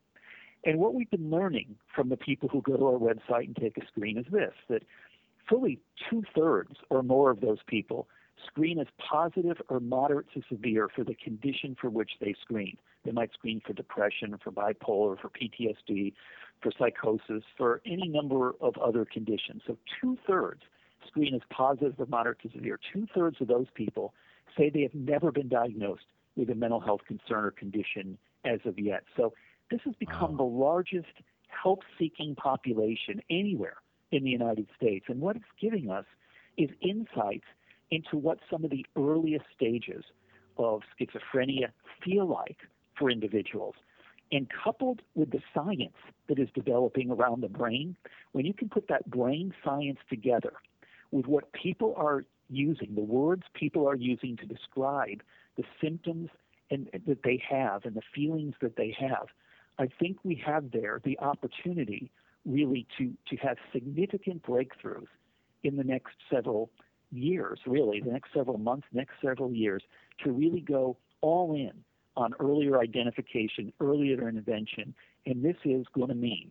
And 0.64 0.78
what 0.78 0.94
we've 0.94 1.10
been 1.10 1.30
learning 1.30 1.76
from 1.94 2.08
the 2.08 2.16
people 2.16 2.48
who 2.48 2.62
go 2.62 2.76
to 2.76 2.86
our 2.86 2.98
website 2.98 3.46
and 3.46 3.56
take 3.56 3.76
a 3.78 3.86
screen 3.86 4.18
is 4.18 4.26
this 4.30 4.52
that 4.68 4.82
fully 5.48 5.80
two 6.08 6.22
thirds 6.34 6.76
or 6.90 7.02
more 7.02 7.30
of 7.30 7.40
those 7.40 7.58
people 7.66 8.08
screen 8.46 8.78
as 8.78 8.86
positive 8.98 9.56
or 9.68 9.80
moderate 9.80 10.26
to 10.32 10.42
severe 10.48 10.88
for 10.94 11.04
the 11.04 11.14
condition 11.14 11.76
for 11.80 11.90
which 11.90 12.12
they 12.20 12.34
screen. 12.40 12.76
They 13.04 13.12
might 13.12 13.32
screen 13.32 13.60
for 13.66 13.72
depression, 13.72 14.38
for 14.42 14.50
bipolar, 14.50 15.18
for 15.20 15.30
PTSD, 15.30 16.14
for 16.62 16.72
psychosis, 16.78 17.42
for 17.56 17.80
any 17.84 18.08
number 18.08 18.54
of 18.60 18.76
other 18.78 19.04
conditions. 19.04 19.62
So 19.66 19.76
two 20.00 20.16
thirds 20.26 20.62
screen 21.06 21.34
as 21.34 21.40
positive 21.50 21.94
or 21.98 22.06
moderate 22.06 22.40
to 22.42 22.50
severe. 22.54 22.78
Two 22.92 23.06
thirds 23.14 23.40
of 23.40 23.48
those 23.48 23.66
people 23.74 24.14
say 24.56 24.70
they 24.70 24.82
have 24.82 24.94
never 24.94 25.32
been 25.32 25.48
diagnosed 25.48 26.04
with 26.36 26.50
a 26.50 26.54
mental 26.54 26.80
health 26.80 27.00
concern 27.06 27.44
or 27.44 27.50
condition 27.50 28.18
as 28.44 28.60
of 28.64 28.78
yet. 28.78 29.02
So 29.16 29.32
this 29.70 29.80
has 29.84 29.94
become 29.98 30.32
wow. 30.32 30.38
the 30.38 30.42
largest 30.42 31.14
help 31.48 31.80
seeking 31.98 32.34
population 32.34 33.20
anywhere 33.30 33.76
in 34.12 34.24
the 34.24 34.30
United 34.30 34.66
States. 34.76 35.06
And 35.08 35.20
what 35.20 35.36
it's 35.36 35.44
giving 35.60 35.90
us 35.90 36.04
is 36.56 36.70
insights 36.80 37.44
into 37.90 38.16
what 38.16 38.38
some 38.50 38.64
of 38.64 38.70
the 38.70 38.84
earliest 38.96 39.44
stages 39.54 40.04
of 40.56 40.82
schizophrenia 40.98 41.68
feel 42.04 42.26
like 42.26 42.58
for 42.98 43.10
individuals. 43.10 43.74
And 44.32 44.46
coupled 44.62 45.02
with 45.14 45.32
the 45.32 45.40
science 45.52 45.96
that 46.28 46.38
is 46.38 46.48
developing 46.54 47.10
around 47.10 47.42
the 47.42 47.48
brain, 47.48 47.96
when 48.32 48.46
you 48.46 48.54
can 48.54 48.68
put 48.68 48.86
that 48.88 49.10
brain 49.10 49.52
science 49.64 49.98
together 50.08 50.52
with 51.10 51.26
what 51.26 51.52
people 51.52 51.94
are 51.96 52.22
using, 52.48 52.94
the 52.94 53.02
words 53.02 53.42
people 53.54 53.88
are 53.88 53.96
using 53.96 54.36
to 54.36 54.46
describe 54.46 55.22
the 55.56 55.64
symptoms 55.82 56.30
and, 56.70 56.88
that 57.06 57.22
they 57.24 57.42
have 57.48 57.84
and 57.84 57.96
the 57.96 58.02
feelings 58.14 58.54
that 58.60 58.76
they 58.76 58.94
have, 58.98 59.26
I 59.78 59.88
think 59.98 60.18
we 60.24 60.42
have 60.44 60.70
there 60.72 61.00
the 61.04 61.18
opportunity 61.20 62.10
really 62.44 62.86
to, 62.98 63.12
to 63.28 63.36
have 63.36 63.56
significant 63.72 64.42
breakthroughs 64.42 65.06
in 65.62 65.76
the 65.76 65.84
next 65.84 66.14
several 66.30 66.70
years, 67.12 67.60
really, 67.66 68.00
the 68.00 68.12
next 68.12 68.32
several 68.32 68.58
months, 68.58 68.86
next 68.92 69.14
several 69.22 69.52
years, 69.52 69.82
to 70.24 70.32
really 70.32 70.60
go 70.60 70.96
all 71.20 71.54
in 71.54 71.72
on 72.16 72.32
earlier 72.40 72.78
identification, 72.80 73.72
earlier 73.80 74.28
intervention. 74.28 74.94
And 75.26 75.44
this 75.44 75.56
is 75.64 75.86
going 75.94 76.08
to 76.08 76.14
mean 76.14 76.50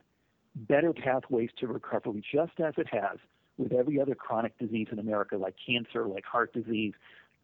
better 0.55 0.93
pathways 0.93 1.49
to 1.59 1.67
recovery, 1.67 2.23
just 2.31 2.59
as 2.59 2.73
it 2.77 2.87
has 2.91 3.17
with 3.57 3.73
every 3.73 3.99
other 3.99 4.15
chronic 4.15 4.57
disease 4.57 4.87
in 4.91 4.99
America, 4.99 5.37
like 5.37 5.55
cancer, 5.65 6.07
like 6.07 6.25
heart 6.25 6.53
disease, 6.53 6.93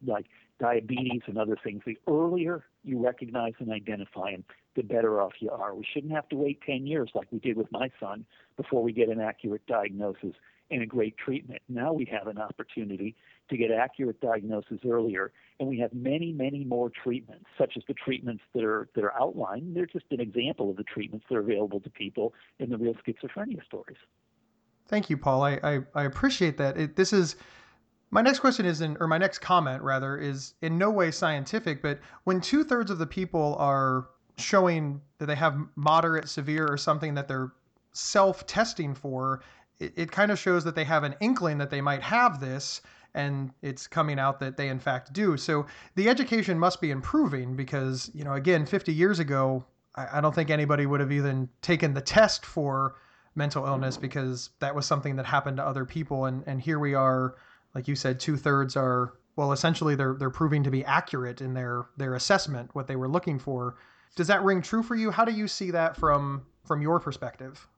like 0.04 0.26
diabetes, 0.58 1.22
and 1.26 1.38
other 1.38 1.56
things. 1.62 1.82
The 1.84 1.98
earlier 2.08 2.64
you 2.82 3.02
recognize 3.04 3.52
and 3.58 3.70
identify 3.70 4.32
them, 4.32 4.44
the 4.74 4.82
better 4.82 5.20
off 5.20 5.32
you 5.40 5.50
are. 5.50 5.74
We 5.74 5.86
shouldn't 5.92 6.12
have 6.12 6.28
to 6.30 6.36
wait 6.36 6.60
10 6.66 6.86
years 6.86 7.10
like 7.14 7.28
we 7.30 7.38
did 7.38 7.56
with 7.56 7.70
my 7.70 7.90
son 8.00 8.24
before 8.56 8.82
we 8.82 8.92
get 8.92 9.08
an 9.08 9.20
accurate 9.20 9.66
diagnosis 9.66 10.32
and 10.70 10.82
a 10.82 10.86
great 10.86 11.16
treatment. 11.16 11.62
Now 11.68 11.92
we 11.92 12.04
have 12.06 12.26
an 12.26 12.38
opportunity 12.38 13.14
to 13.50 13.56
get 13.56 13.70
accurate 13.70 14.20
diagnosis 14.20 14.80
earlier, 14.84 15.32
and 15.60 15.68
we 15.68 15.78
have 15.78 15.92
many, 15.94 16.32
many 16.32 16.64
more 16.64 16.90
treatments, 16.90 17.46
such 17.56 17.74
as 17.76 17.84
the 17.86 17.94
treatments 17.94 18.42
that 18.54 18.64
are 18.64 18.88
that 18.94 19.04
are 19.04 19.14
outlined. 19.20 19.76
They're 19.76 19.86
just 19.86 20.06
an 20.10 20.20
example 20.20 20.70
of 20.70 20.76
the 20.76 20.84
treatments 20.84 21.26
that 21.28 21.36
are 21.36 21.40
available 21.40 21.80
to 21.80 21.90
people 21.90 22.34
in 22.58 22.70
the 22.70 22.78
real 22.78 22.94
schizophrenia 22.94 23.64
stories. 23.64 23.98
Thank 24.88 25.08
you, 25.08 25.16
Paul. 25.16 25.42
I 25.42 25.60
I, 25.62 25.80
I 25.94 26.04
appreciate 26.04 26.56
that. 26.56 26.76
It, 26.76 26.96
this 26.96 27.12
is 27.12 27.36
my 28.10 28.22
next 28.22 28.40
question 28.40 28.66
is 28.66 28.80
in, 28.80 28.96
or 29.00 29.06
my 29.06 29.18
next 29.18 29.38
comment 29.38 29.82
rather, 29.82 30.16
is 30.16 30.54
in 30.62 30.78
no 30.78 30.90
way 30.90 31.10
scientific, 31.10 31.82
but 31.82 31.98
when 32.24 32.40
two 32.40 32.64
thirds 32.64 32.90
of 32.90 32.98
the 32.98 33.06
people 33.06 33.56
are 33.58 34.08
showing 34.38 35.00
that 35.18 35.26
they 35.26 35.34
have 35.34 35.58
moderate, 35.76 36.28
severe, 36.28 36.66
or 36.66 36.76
something 36.76 37.14
that 37.14 37.28
they're 37.28 37.52
self 37.92 38.46
testing 38.46 38.94
for, 38.94 39.42
it, 39.78 39.92
it 39.96 40.12
kind 40.12 40.30
of 40.30 40.38
shows 40.38 40.64
that 40.64 40.74
they 40.74 40.84
have 40.84 41.04
an 41.04 41.14
inkling 41.20 41.58
that 41.58 41.70
they 41.70 41.80
might 41.80 42.02
have 42.02 42.40
this 42.40 42.80
and 43.14 43.50
it's 43.62 43.86
coming 43.86 44.18
out 44.18 44.38
that 44.40 44.56
they 44.56 44.68
in 44.68 44.78
fact 44.78 45.12
do. 45.12 45.36
So 45.36 45.66
the 45.94 46.08
education 46.08 46.58
must 46.58 46.80
be 46.80 46.90
improving 46.90 47.56
because, 47.56 48.10
you 48.14 48.24
know, 48.24 48.34
again, 48.34 48.66
50 48.66 48.92
years 48.92 49.18
ago, 49.18 49.64
I, 49.94 50.18
I 50.18 50.20
don't 50.20 50.34
think 50.34 50.50
anybody 50.50 50.86
would 50.86 51.00
have 51.00 51.10
even 51.10 51.48
taken 51.62 51.94
the 51.94 52.02
test 52.02 52.44
for 52.44 52.96
mental 53.34 53.66
illness 53.66 53.96
because 53.96 54.50
that 54.60 54.74
was 54.74 54.86
something 54.86 55.16
that 55.16 55.26
happened 55.26 55.56
to 55.56 55.64
other 55.64 55.84
people. 55.84 56.26
And, 56.26 56.44
and 56.46 56.60
here 56.60 56.78
we 56.78 56.94
are, 56.94 57.34
like 57.76 57.86
you 57.86 57.94
said, 57.94 58.18
two 58.18 58.38
thirds 58.38 58.74
are, 58.74 59.12
well, 59.36 59.52
essentially 59.52 59.94
they're, 59.94 60.14
they're 60.14 60.30
proving 60.30 60.62
to 60.62 60.70
be 60.70 60.82
accurate 60.86 61.42
in 61.42 61.52
their, 61.52 61.84
their 61.98 62.14
assessment, 62.14 62.74
what 62.74 62.86
they 62.86 62.96
were 62.96 63.06
looking 63.06 63.38
for. 63.38 63.76
Does 64.16 64.28
that 64.28 64.42
ring 64.42 64.62
true 64.62 64.82
for 64.82 64.94
you? 64.94 65.10
How 65.10 65.26
do 65.26 65.32
you 65.32 65.46
see 65.46 65.70
that 65.72 65.94
from, 65.94 66.46
from 66.64 66.80
your 66.80 66.98
perspective? 66.98 67.68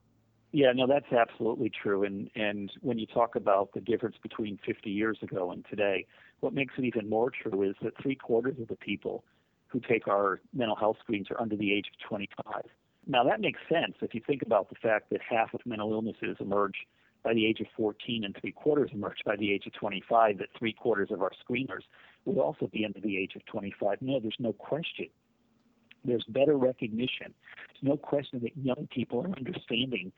Yeah, 0.53 0.71
no, 0.73 0.87
that's 0.87 1.11
absolutely 1.11 1.69
true. 1.69 2.05
And 2.05 2.29
and 2.33 2.71
when 2.79 2.97
you 2.97 3.05
talk 3.05 3.35
about 3.35 3.71
the 3.73 3.81
difference 3.81 4.15
between 4.23 4.57
50 4.65 4.89
years 4.89 5.19
ago 5.21 5.51
and 5.51 5.63
today, 5.69 6.07
what 6.39 6.53
makes 6.53 6.73
it 6.77 6.85
even 6.85 7.07
more 7.07 7.29
true 7.29 7.61
is 7.61 7.75
that 7.83 7.93
three 8.01 8.15
quarters 8.15 8.55
of 8.59 8.69
the 8.69 8.77
people 8.77 9.25
who 9.67 9.81
take 9.81 10.07
our 10.07 10.39
mental 10.53 10.77
health 10.77 10.95
screens 11.01 11.27
are 11.29 11.39
under 11.39 11.55
the 11.57 11.71
age 11.73 11.87
of 11.93 12.07
25. 12.07 12.63
Now 13.05 13.25
that 13.25 13.41
makes 13.41 13.59
sense 13.67 13.95
if 14.01 14.15
you 14.15 14.21
think 14.25 14.41
about 14.43 14.69
the 14.69 14.75
fact 14.81 15.09
that 15.11 15.19
half 15.21 15.53
of 15.53 15.59
mental 15.65 15.91
illnesses 15.91 16.37
emerge 16.39 16.87
by 17.23 17.33
the 17.33 17.45
age 17.45 17.59
of 17.59 17.67
14 17.75 18.23
and 18.23 18.35
three 18.39 18.51
quarters 18.51 18.91
emerge 18.93 19.19
by 19.25 19.35
the 19.35 19.51
age 19.51 19.65
of 19.65 19.73
25. 19.73 20.37
That 20.37 20.47
three 20.57 20.73
quarters 20.73 21.09
of 21.11 21.21
our 21.21 21.31
screeners 21.31 21.83
would 22.25 22.37
also 22.37 22.67
be 22.67 22.85
under 22.85 22.99
the 22.99 23.17
age 23.17 23.33
of 23.35 23.45
25. 23.45 23.97
No, 24.01 24.19
there's 24.19 24.35
no 24.39 24.53
question 24.53 25.07
there's 26.03 26.23
better 26.29 26.57
recognition. 26.57 27.33
There's 27.67 27.83
no 27.83 27.97
question 27.97 28.39
that 28.43 28.55
young 28.57 28.87
people 28.91 29.21
are 29.21 29.37
understanding 29.37 30.11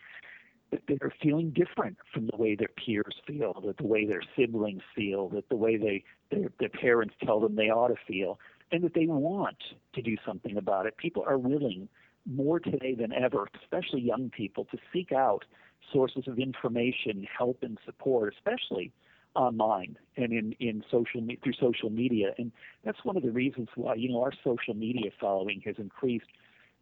that 0.72 0.82
they're 0.88 1.14
feeling 1.22 1.50
different 1.50 1.98
from 2.14 2.28
the 2.28 2.38
way 2.38 2.56
their 2.56 2.70
peers 2.70 3.16
feel, 3.28 3.62
that 3.66 3.78
the 3.78 3.86
way 3.86 4.06
their 4.06 4.22
siblings 4.38 4.82
feel, 4.96 5.28
that 5.30 5.50
the 5.50 5.56
way 5.56 5.76
they 5.76 6.04
their, 6.30 6.50
their 6.60 6.70
parents 6.70 7.14
tell 7.26 7.40
them 7.42 7.56
they 7.56 7.70
ought 7.70 7.90
to 7.90 7.96
feel, 8.08 8.40
and 8.72 8.84
that 8.84 8.94
they 8.94 9.06
want 9.06 9.58
to 9.94 10.02
do 10.02 10.16
something 10.26 10.56
about 10.56 10.86
it. 10.86 10.96
People 10.96 11.24
are 11.28 11.38
willing 11.38 11.90
more 12.26 12.60
today 12.60 12.96
than 12.96 13.12
ever, 13.12 13.48
especially 13.62 14.00
young 14.00 14.30
people, 14.30 14.66
to 14.66 14.78
seek 14.94 15.12
out 15.12 15.44
sources 15.92 16.28
of 16.28 16.40
information, 16.40 17.28
help, 17.38 17.60
and 17.64 17.78
support, 17.86 18.34
especially 18.38 18.92
online 19.36 19.98
and 20.18 20.34
in, 20.34 20.54
in 20.60 20.84
social 20.92 21.22
through 21.44 21.54
social 21.54 21.90
media. 21.90 22.34
And 22.38 22.52
that's 22.84 23.04
one 23.04 23.16
of 23.16 23.24
the 23.24 23.32
reasons 23.32 23.70
why, 23.76 23.96
you 23.96 24.10
know, 24.10 24.22
our 24.22 24.34
social 24.44 24.74
media 24.74 25.12
following 25.20 25.62
has 25.66 25.76
increased 25.78 26.26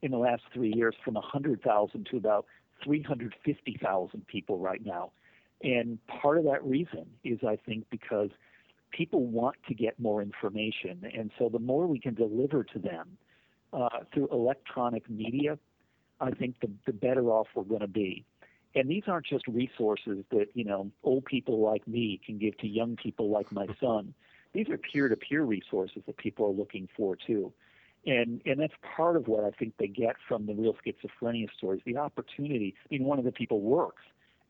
in 0.01 0.11
the 0.11 0.17
last 0.17 0.43
three 0.53 0.73
years 0.73 0.95
from 1.03 1.13
100,000 1.15 2.07
to 2.09 2.17
about 2.17 2.45
350,000 2.83 4.27
people 4.27 4.57
right 4.57 4.83
now. 4.85 5.11
And 5.61 5.99
part 6.07 6.37
of 6.37 6.45
that 6.45 6.63
reason 6.63 7.05
is, 7.23 7.39
I 7.45 7.57
think, 7.57 7.85
because 7.89 8.29
people 8.91 9.25
want 9.25 9.57
to 9.67 9.73
get 9.73 9.99
more 9.99 10.21
information. 10.21 11.03
And 11.15 11.31
so 11.37 11.49
the 11.49 11.59
more 11.59 11.85
we 11.85 11.99
can 11.99 12.13
deliver 12.13 12.63
to 12.63 12.79
them 12.79 13.17
uh, 13.73 13.89
through 14.13 14.29
electronic 14.31 15.09
media, 15.09 15.59
I 16.21 16.31
think 16.31 16.55
the, 16.61 16.69
the 16.85 16.93
better 16.93 17.29
off 17.29 17.47
we're 17.55 17.63
going 17.63 17.81
to 17.81 17.87
be. 17.87 18.25
And 18.75 18.89
these 18.89 19.03
aren't 19.07 19.25
just 19.25 19.47
resources 19.47 20.23
that, 20.31 20.47
you 20.53 20.63
know, 20.63 20.91
old 21.03 21.25
people 21.25 21.59
like 21.59 21.87
me 21.87 22.19
can 22.23 22.37
give 22.37 22.57
to 22.59 22.67
young 22.67 22.95
people 22.95 23.29
like 23.29 23.51
my 23.51 23.67
son. 23.79 24.13
These 24.53 24.69
are 24.69 24.77
peer-to-peer 24.77 25.43
resources 25.43 26.01
that 26.07 26.17
people 26.17 26.45
are 26.47 26.51
looking 26.51 26.89
for 26.97 27.15
too. 27.15 27.53
And 28.07 28.41
and 28.45 28.59
that's 28.59 28.73
part 28.95 29.15
of 29.15 29.27
what 29.27 29.43
I 29.43 29.51
think 29.51 29.73
they 29.77 29.87
get 29.87 30.15
from 30.27 30.47
the 30.47 30.53
real 30.55 30.75
schizophrenia 30.83 31.49
stories, 31.55 31.81
the 31.85 31.97
opportunity. 31.97 32.73
I 32.85 32.87
mean, 32.95 33.03
one 33.03 33.19
of 33.19 33.25
the 33.25 33.31
people 33.31 33.61
works 33.61 34.01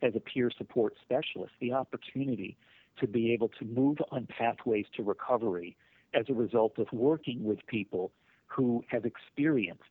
as 0.01 0.15
a 0.15 0.19
peer 0.19 0.51
support 0.55 0.93
specialist, 1.03 1.53
the 1.59 1.73
opportunity 1.73 2.57
to 2.99 3.07
be 3.07 3.33
able 3.33 3.49
to 3.59 3.65
move 3.65 3.97
on 4.11 4.27
pathways 4.27 4.85
to 4.95 5.03
recovery 5.03 5.75
as 6.13 6.25
a 6.29 6.33
result 6.33 6.77
of 6.77 6.87
working 6.91 7.43
with 7.43 7.65
people 7.67 8.11
who 8.47 8.83
have 8.87 9.05
experienced 9.05 9.83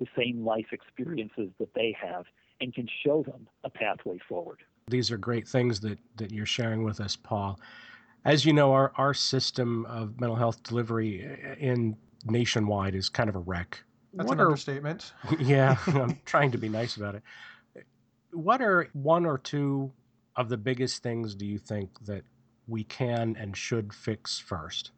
the 0.00 0.06
same 0.16 0.44
life 0.44 0.66
experiences 0.72 1.50
that 1.58 1.74
they 1.74 1.96
have 2.00 2.24
and 2.62 2.72
can 2.72 2.88
show 3.04 3.22
them 3.24 3.46
a 3.64 3.70
pathway 3.70 4.18
forward. 4.28 4.60
These 4.88 5.10
are 5.10 5.18
great 5.18 5.46
things 5.46 5.80
that, 5.80 5.98
that 6.16 6.30
you're 6.30 6.46
sharing 6.46 6.84
with 6.84 7.00
us, 7.00 7.16
Paul. 7.16 7.60
As 8.24 8.46
you 8.46 8.52
know, 8.52 8.72
our, 8.72 8.92
our 8.96 9.12
system 9.12 9.84
of 9.86 10.18
mental 10.20 10.36
health 10.36 10.62
delivery 10.62 11.56
in 11.58 11.96
nationwide 12.24 12.94
is 12.94 13.08
kind 13.08 13.28
of 13.28 13.34
a 13.34 13.40
wreck. 13.40 13.82
That's 14.14 14.28
what 14.28 14.38
an 14.38 14.40
are, 14.40 14.46
understatement. 14.46 15.12
yeah, 15.40 15.76
I'm 15.88 16.20
trying 16.24 16.52
to 16.52 16.58
be 16.58 16.68
nice 16.68 16.96
about 16.96 17.16
it. 17.16 17.22
What 18.32 18.62
are 18.62 18.88
one 18.92 19.26
or 19.26 19.38
two 19.38 19.92
of 20.36 20.48
the 20.48 20.56
biggest 20.56 21.02
things 21.02 21.34
do 21.34 21.44
you 21.44 21.58
think 21.58 21.90
that 22.06 22.22
we 22.68 22.84
can 22.84 23.36
and 23.38 23.56
should 23.56 23.92
fix 23.92 24.38
first? 24.38 24.92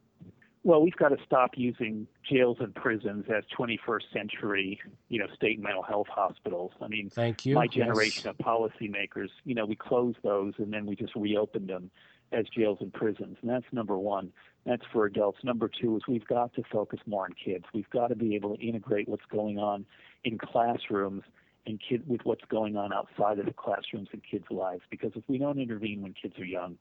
Well, 0.65 0.83
we've 0.83 0.97
got 0.97 1.11
to 1.11 1.19
stop 1.27 1.53
using 1.57 2.07
jails 2.29 2.57
and 2.59 2.75
prisons 2.75 3.27
as 3.29 3.45
21st 3.57 4.13
century, 4.15 4.81
you 5.11 5.19
know, 5.19 5.27
state 5.35 5.61
mental 5.61 5.83
health 5.83 6.07
hospitals. 6.09 6.73
I 6.81 6.89
mean, 6.89 7.11
thank 7.11 7.45
you. 7.45 7.55
My 7.55 7.67
generation 7.67 8.23
yes. 8.25 8.35
of 8.39 8.39
policymakers, 8.39 9.29
you 9.45 9.55
know, 9.55 9.67
we 9.67 9.77
closed 9.77 10.19
those 10.25 10.55
and 10.57 10.73
then 10.73 10.87
we 10.87 10.97
just 10.97 11.15
reopened 11.15 11.69
them 11.69 11.91
as 12.33 12.47
jails 12.49 12.79
and 12.81 12.93
prisons, 12.93 13.37
and 13.43 13.51
that's 13.51 13.67
number 13.73 13.99
one. 13.99 14.33
That's 14.65 14.83
for 14.91 15.05
adults. 15.05 15.39
Number 15.45 15.69
two 15.69 15.97
is 15.97 16.03
we've 16.09 16.27
got 16.27 16.55
to 16.55 16.63
focus 16.73 16.99
more 17.07 17.25
on 17.25 17.33
kids. 17.33 17.67
We've 17.75 17.89
got 17.91 18.09
to 18.09 18.17
be 18.17 18.35
able 18.35 18.57
to 18.57 18.63
integrate 18.67 19.07
what's 19.07 19.27
going 19.31 19.59
on 19.59 19.85
in 20.25 20.39
classrooms 20.39 21.23
and 21.67 21.81
kid 21.87 22.03
with 22.07 22.23
what's 22.25 22.45
going 22.49 22.77
on 22.77 22.93
outside 22.93 23.39
of 23.39 23.47
the 23.47 23.53
classrooms 23.53 24.09
in 24.13 24.21
kids' 24.21 24.47
lives. 24.51 24.83
Because 24.91 25.13
if 25.15 25.25
we 25.29 25.39
don't 25.39 25.59
intervene 25.59 26.03
when 26.03 26.15
kids 26.15 26.39
are 26.39 26.45
young, 26.45 26.79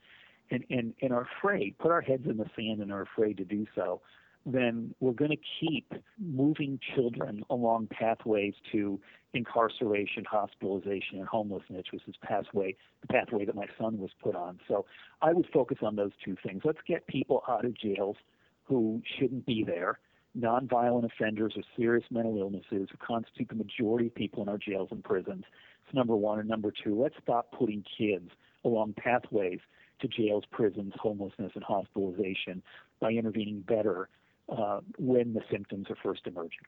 and 0.54 0.64
and 0.70 0.94
and 1.02 1.12
are 1.12 1.28
afraid, 1.40 1.78
put 1.80 1.92
our 1.92 2.02
heads 2.02 2.26
in 2.26 2.38
the 2.38 2.50
sand 2.56 2.82
and 2.82 2.92
are 2.92 3.02
afraid 3.02 3.38
to 3.38 3.46
do 3.46 3.66
so, 3.76 4.02
then 4.46 4.94
we're 5.00 5.14
going 5.14 5.32
to 5.32 5.38
keep 5.60 5.92
moving 6.20 6.80
children 6.96 7.44
along 7.50 7.88
pathways 7.88 8.54
to 8.72 9.00
incarceration, 9.34 10.24
hospitalization, 10.30 11.18
and 11.18 11.28
homelessness, 11.28 11.86
which 11.92 12.04
is 12.08 12.16
pathway 12.22 12.76
the 13.02 13.08
pathway 13.08 13.46
that 13.46 13.56
my 13.56 13.68
son 13.80 13.98
was 13.98 14.12
put 14.22 14.36
on. 14.36 14.60
So 14.68 14.86
I 15.22 15.34
would 15.34 15.48
focus 15.54 15.80
on 15.82 15.96
those 15.96 16.12
two 16.24 16.36
things. 16.46 16.62
Let's 16.64 16.80
get 16.88 17.08
people 17.08 17.44
out 17.48 17.66
of 17.66 17.78
jails 17.78 18.18
who 18.66 19.02
shouldn't 19.18 19.46
be 19.46 19.64
there. 19.66 20.00
Nonviolent 20.38 21.06
offenders 21.06 21.54
or 21.56 21.64
serious 21.78 22.06
mental 22.10 22.38
illnesses 22.38 22.90
who 22.92 22.98
constitute 23.06 23.50
the 23.50 23.56
majority 23.56 24.08
of 24.08 24.16
people 24.16 24.42
in 24.42 24.50
our 24.50 24.58
jails 24.58 24.90
and 24.92 25.04
prisons. 25.04 25.44
It's 25.86 25.94
number 25.94 26.16
one. 26.16 26.40
And 26.40 26.50
number 26.50 26.72
two, 26.72 27.00
let's 27.00 27.16
stop 27.22 27.52
putting 27.52 27.84
kids 27.98 28.30
along 28.66 28.94
pathways 28.98 29.60
to 30.04 30.08
jails, 30.08 30.44
prisons, 30.52 30.94
homelessness, 31.00 31.52
and 31.56 31.64
hospitalization 31.64 32.62
by 33.00 33.12
intervening 33.12 33.64
better 33.68 34.10
uh, 34.56 34.82
when 35.00 35.34
the 35.34 35.42
symptoms 35.50 35.88
are 35.90 35.98
first 36.04 36.28
emerging. 36.28 36.66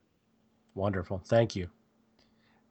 Wonderful. 0.74 1.22
Thank 1.26 1.56
you. 1.56 1.70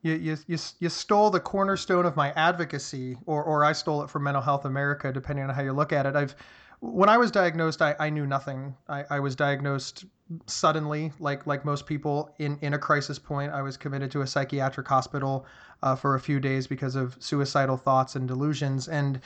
You, 0.02 0.14
you, 0.14 0.36
you, 0.46 0.58
you 0.80 0.88
stole 0.88 1.30
the 1.30 1.40
cornerstone 1.40 2.04
of 2.04 2.16
my 2.16 2.32
advocacy, 2.32 3.16
or, 3.24 3.42
or 3.42 3.64
I 3.64 3.72
stole 3.72 4.02
it 4.02 4.10
from 4.10 4.24
Mental 4.24 4.42
Health 4.42 4.64
America, 4.66 5.12
depending 5.12 5.44
on 5.46 5.54
how 5.54 5.62
you 5.62 5.72
look 5.72 5.92
at 5.92 6.04
it. 6.04 6.16
I've 6.16 6.34
when 6.80 7.08
I 7.08 7.16
was 7.16 7.30
diagnosed, 7.30 7.80
I, 7.80 7.94
I 7.98 8.10
knew 8.10 8.26
nothing. 8.26 8.74
I, 8.88 9.04
I 9.08 9.20
was 9.20 9.34
diagnosed 9.34 10.04
suddenly, 10.46 11.12
like 11.18 11.46
like 11.46 11.64
most 11.64 11.86
people, 11.86 12.34
in, 12.38 12.58
in 12.60 12.74
a 12.74 12.78
crisis 12.78 13.18
point. 13.18 13.52
I 13.52 13.62
was 13.62 13.78
committed 13.78 14.10
to 14.10 14.20
a 14.20 14.26
psychiatric 14.26 14.86
hospital 14.86 15.46
uh, 15.82 15.96
for 15.96 16.16
a 16.16 16.20
few 16.20 16.40
days 16.40 16.66
because 16.66 16.94
of 16.94 17.16
suicidal 17.20 17.78
thoughts 17.78 18.16
and 18.16 18.28
delusions. 18.28 18.88
And 18.88 19.20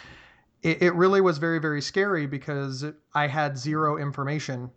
it, 0.63 0.83
it 0.83 0.95
really 0.95 1.21
was 1.21 1.39
very, 1.39 1.59
very 1.59 1.83
scary 1.83 2.27
because 2.27 2.85
I 3.15 3.27
had 3.27 3.59
zero 3.59 3.97
information 3.97 4.71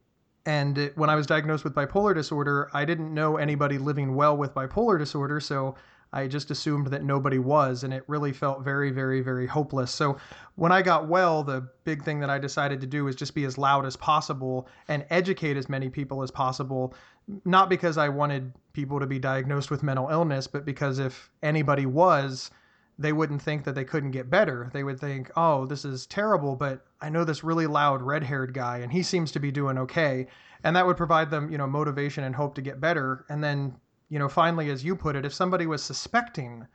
and 0.46 0.78
it, 0.78 0.98
when 0.98 1.10
I 1.10 1.16
was 1.16 1.28
diagnosed 1.28 1.64
with 1.64 1.76
bipolar 1.76 2.16
disorder, 2.16 2.70
I 2.74 2.86
didn't 2.86 3.14
know 3.14 3.38
anybody 3.38 3.78
living 3.78 4.16
well 4.16 4.36
with 4.36 4.54
bipolar 4.54 4.98
disorder, 4.98 5.40
so 5.40 5.76
I 6.14 6.28
just 6.28 6.52
assumed 6.52 6.88
that 6.88 7.04
nobody 7.04 7.38
was, 7.38 7.84
and 7.84 7.94
it 7.94 8.04
really 8.08 8.34
felt 8.34 8.64
very, 8.64 8.92
very, 8.92 9.22
very 9.22 9.48
hopeless. 9.48 9.92
So 9.92 10.18
when 10.56 10.72
I 10.72 10.82
got 10.82 11.08
well, 11.08 11.44
the 11.44 11.70
big 11.84 12.04
thing 12.04 12.20
that 12.20 12.30
I 12.30 12.38
decided 12.38 12.82
to 12.82 12.88
do 12.88 13.06
was 13.06 13.16
just 13.16 13.36
be 13.36 13.46
as 13.46 13.58
loud 13.58 13.86
as 13.86 13.96
possible 13.96 14.68
and 14.88 15.06
educate 15.10 15.58
as 15.58 15.70
many 15.70 15.90
people 15.90 16.24
as 16.24 16.32
possible. 16.32 16.96
Not 17.46 17.70
because 17.70 17.98
I 17.98 18.10
wanted 18.10 18.52
people 18.74 19.00
to 19.00 19.06
be 19.06 19.20
diagnosed 19.20 19.70
with 19.70 19.84
mental 19.84 20.10
illness, 20.10 20.48
but 20.48 20.66
because 20.66 21.00
if 21.00 21.30
anybody 21.44 21.86
was, 21.86 22.50
they 23.00 23.13
wouldn't 23.13 23.41
think 23.41 23.63
that 23.63 23.75
they 23.75 23.83
couldn't 23.83 24.12
get 24.12 24.29
better. 24.29 24.69
They 24.74 24.83
would 24.83 25.00
think, 25.00 25.31
oh, 25.36 25.65
this 25.65 25.86
is 25.86 26.05
terrible, 26.05 26.55
but 26.55 26.86
I 27.01 27.10
know 27.10 27.24
this 27.24 27.43
really 27.43 27.67
loud 27.67 28.01
red 28.01 28.24
haired 28.24 28.53
guy 28.53 28.77
and 28.79 28.91
he 28.91 29.03
seems 29.03 29.31
to 29.31 29.39
be 29.39 29.51
doing 29.51 29.77
okay. 29.79 30.27
And 30.63 30.75
that 30.75 30.86
would 30.86 30.98
provide 30.98 31.31
them, 31.31 31.51
you 31.51 31.57
know, 31.57 31.67
motivation 31.67 32.24
and 32.24 32.36
hope 32.36 32.53
to 32.55 32.62
get 32.62 32.79
better. 32.79 33.25
And 33.29 33.43
then, 33.43 33.75
you 34.10 34.19
know, 34.19 34.29
finally, 34.29 34.69
as 34.69 34.83
you 34.83 34.95
put 34.95 35.15
it, 35.15 35.25
if 35.25 35.33
somebody 35.33 35.65
was 35.65 35.81
suspecting, 35.81 36.67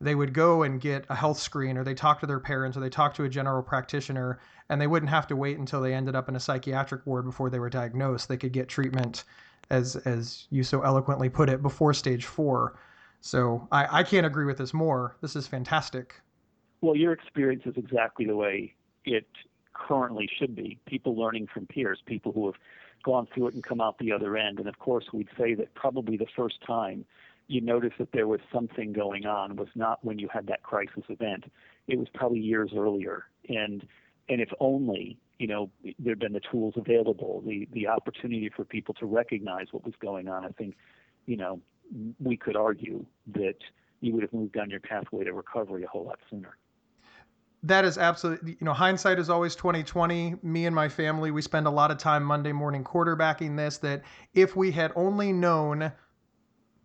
they 0.00 0.14
would 0.14 0.32
go 0.32 0.62
and 0.62 0.80
get 0.80 1.04
a 1.08 1.14
health 1.14 1.38
screen 1.38 1.76
or 1.76 1.84
they 1.84 1.94
talk 1.94 2.20
to 2.20 2.26
their 2.26 2.40
parents 2.40 2.76
or 2.76 2.80
they 2.80 2.90
talk 2.90 3.14
to 3.14 3.24
a 3.24 3.28
general 3.28 3.62
practitioner 3.62 4.40
and 4.68 4.80
they 4.80 4.86
wouldn't 4.86 5.10
have 5.10 5.26
to 5.28 5.36
wait 5.36 5.58
until 5.58 5.80
they 5.80 5.94
ended 5.94 6.14
up 6.14 6.28
in 6.28 6.36
a 6.36 6.40
psychiatric 6.40 7.06
ward 7.06 7.24
before 7.24 7.50
they 7.50 7.58
were 7.58 7.70
diagnosed. 7.70 8.28
They 8.28 8.36
could 8.36 8.52
get 8.52 8.68
treatment 8.68 9.24
as 9.70 9.96
as 9.96 10.46
you 10.50 10.64
so 10.64 10.82
eloquently 10.82 11.28
put 11.28 11.48
it 11.48 11.62
before 11.62 11.92
stage 11.92 12.24
4 12.24 12.74
so 13.20 13.66
I, 13.72 14.00
I 14.00 14.02
can't 14.02 14.26
agree 14.26 14.44
with 14.44 14.58
this 14.58 14.72
more. 14.72 15.16
This 15.20 15.36
is 15.36 15.46
fantastic. 15.46 16.14
Well, 16.80 16.96
your 16.96 17.12
experience 17.12 17.62
is 17.66 17.74
exactly 17.76 18.24
the 18.26 18.36
way 18.36 18.74
it 19.04 19.26
currently 19.74 20.28
should 20.38 20.54
be. 20.54 20.78
People 20.86 21.16
learning 21.16 21.48
from 21.52 21.66
peers, 21.66 22.00
people 22.06 22.32
who 22.32 22.46
have 22.46 22.56
gone 23.04 23.26
through 23.32 23.48
it 23.48 23.54
and 23.54 23.62
come 23.62 23.80
out 23.80 23.98
the 23.98 24.12
other 24.12 24.36
end. 24.36 24.58
And 24.58 24.68
of 24.68 24.78
course, 24.78 25.06
we'd 25.12 25.28
say 25.38 25.54
that 25.54 25.74
probably 25.74 26.16
the 26.16 26.26
first 26.36 26.56
time 26.66 27.04
you 27.48 27.60
noticed 27.60 27.96
that 27.98 28.12
there 28.12 28.28
was 28.28 28.40
something 28.52 28.92
going 28.92 29.24
on 29.24 29.56
was 29.56 29.68
not 29.74 30.04
when 30.04 30.18
you 30.18 30.28
had 30.32 30.46
that 30.48 30.62
crisis 30.62 31.04
event. 31.08 31.44
It 31.86 31.98
was 31.98 32.08
probably 32.14 32.40
years 32.40 32.72
earlier. 32.76 33.24
And 33.48 33.86
and 34.28 34.40
if 34.42 34.50
only 34.60 35.18
you 35.38 35.46
know 35.46 35.70
there'd 35.98 36.18
been 36.18 36.34
the 36.34 36.42
tools 36.52 36.74
available, 36.76 37.42
the 37.46 37.66
the 37.72 37.86
opportunity 37.88 38.50
for 38.54 38.64
people 38.64 38.94
to 38.94 39.06
recognize 39.06 39.68
what 39.72 39.84
was 39.84 39.94
going 40.00 40.28
on. 40.28 40.44
I 40.44 40.48
think 40.48 40.76
you 41.26 41.36
know 41.36 41.60
we 42.18 42.36
could 42.36 42.56
argue 42.56 43.04
that 43.34 43.56
you 44.00 44.12
would 44.12 44.22
have 44.22 44.32
moved 44.32 44.54
down 44.54 44.70
your 44.70 44.80
pathway 44.80 45.24
to 45.24 45.32
recovery 45.32 45.84
a 45.84 45.88
whole 45.88 46.04
lot 46.04 46.18
sooner. 46.30 46.56
That 47.64 47.84
is 47.84 47.98
absolutely, 47.98 48.52
you 48.52 48.64
know, 48.64 48.72
hindsight 48.72 49.18
is 49.18 49.28
always 49.28 49.56
2020. 49.56 50.36
Me 50.42 50.66
and 50.66 50.74
my 50.74 50.88
family, 50.88 51.32
we 51.32 51.42
spend 51.42 51.66
a 51.66 51.70
lot 51.70 51.90
of 51.90 51.98
time 51.98 52.22
Monday 52.22 52.52
morning 52.52 52.84
quarterbacking 52.84 53.56
this. 53.56 53.78
That 53.78 54.02
if 54.32 54.54
we 54.54 54.70
had 54.70 54.92
only 54.94 55.32
known, 55.32 55.90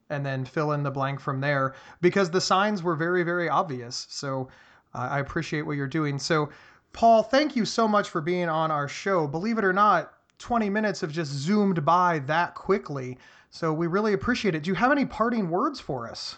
and 0.10 0.26
then 0.26 0.46
fill 0.46 0.72
in 0.72 0.84
the 0.84 0.92
blank 0.92 1.20
from 1.20 1.42
there, 1.42 1.76
because 2.02 2.32
the 2.32 2.42
signs 2.42 2.82
were 2.82 2.96
very, 2.96 3.24
very 3.24 3.50
obvious. 3.50 4.08
So 4.10 4.50
uh, 4.94 5.10
I 5.12 5.20
appreciate 5.20 5.63
what 5.63 5.78
you're 5.78 5.88
doing. 5.88 6.18
So, 6.20 6.50
Paul, 6.92 7.24
thank 7.24 7.56
you 7.56 7.66
so 7.66 7.88
much 7.88 8.10
for 8.10 8.22
being 8.22 8.50
on 8.50 8.72
our 8.72 8.88
show. 8.88 9.28
Believe 9.28 9.58
it 9.58 9.63
or 9.63 9.74
not, 9.74 10.13
20 10.39 10.70
minutes 10.70 11.02
have 11.02 11.12
just 11.12 11.32
zoomed 11.32 11.86
by 11.86 12.20
that 12.20 12.54
quickly. 12.56 13.18
So 13.54 13.72
we 13.72 13.86
really 13.86 14.13
appreciate 14.13 14.56
it. 14.56 14.63
Do 14.63 14.72
you 14.72 14.76
have 14.76 14.92
any 14.92 15.06
parting 15.06 15.52
words 15.52 15.80
for 15.80 16.10
us? 16.10 16.38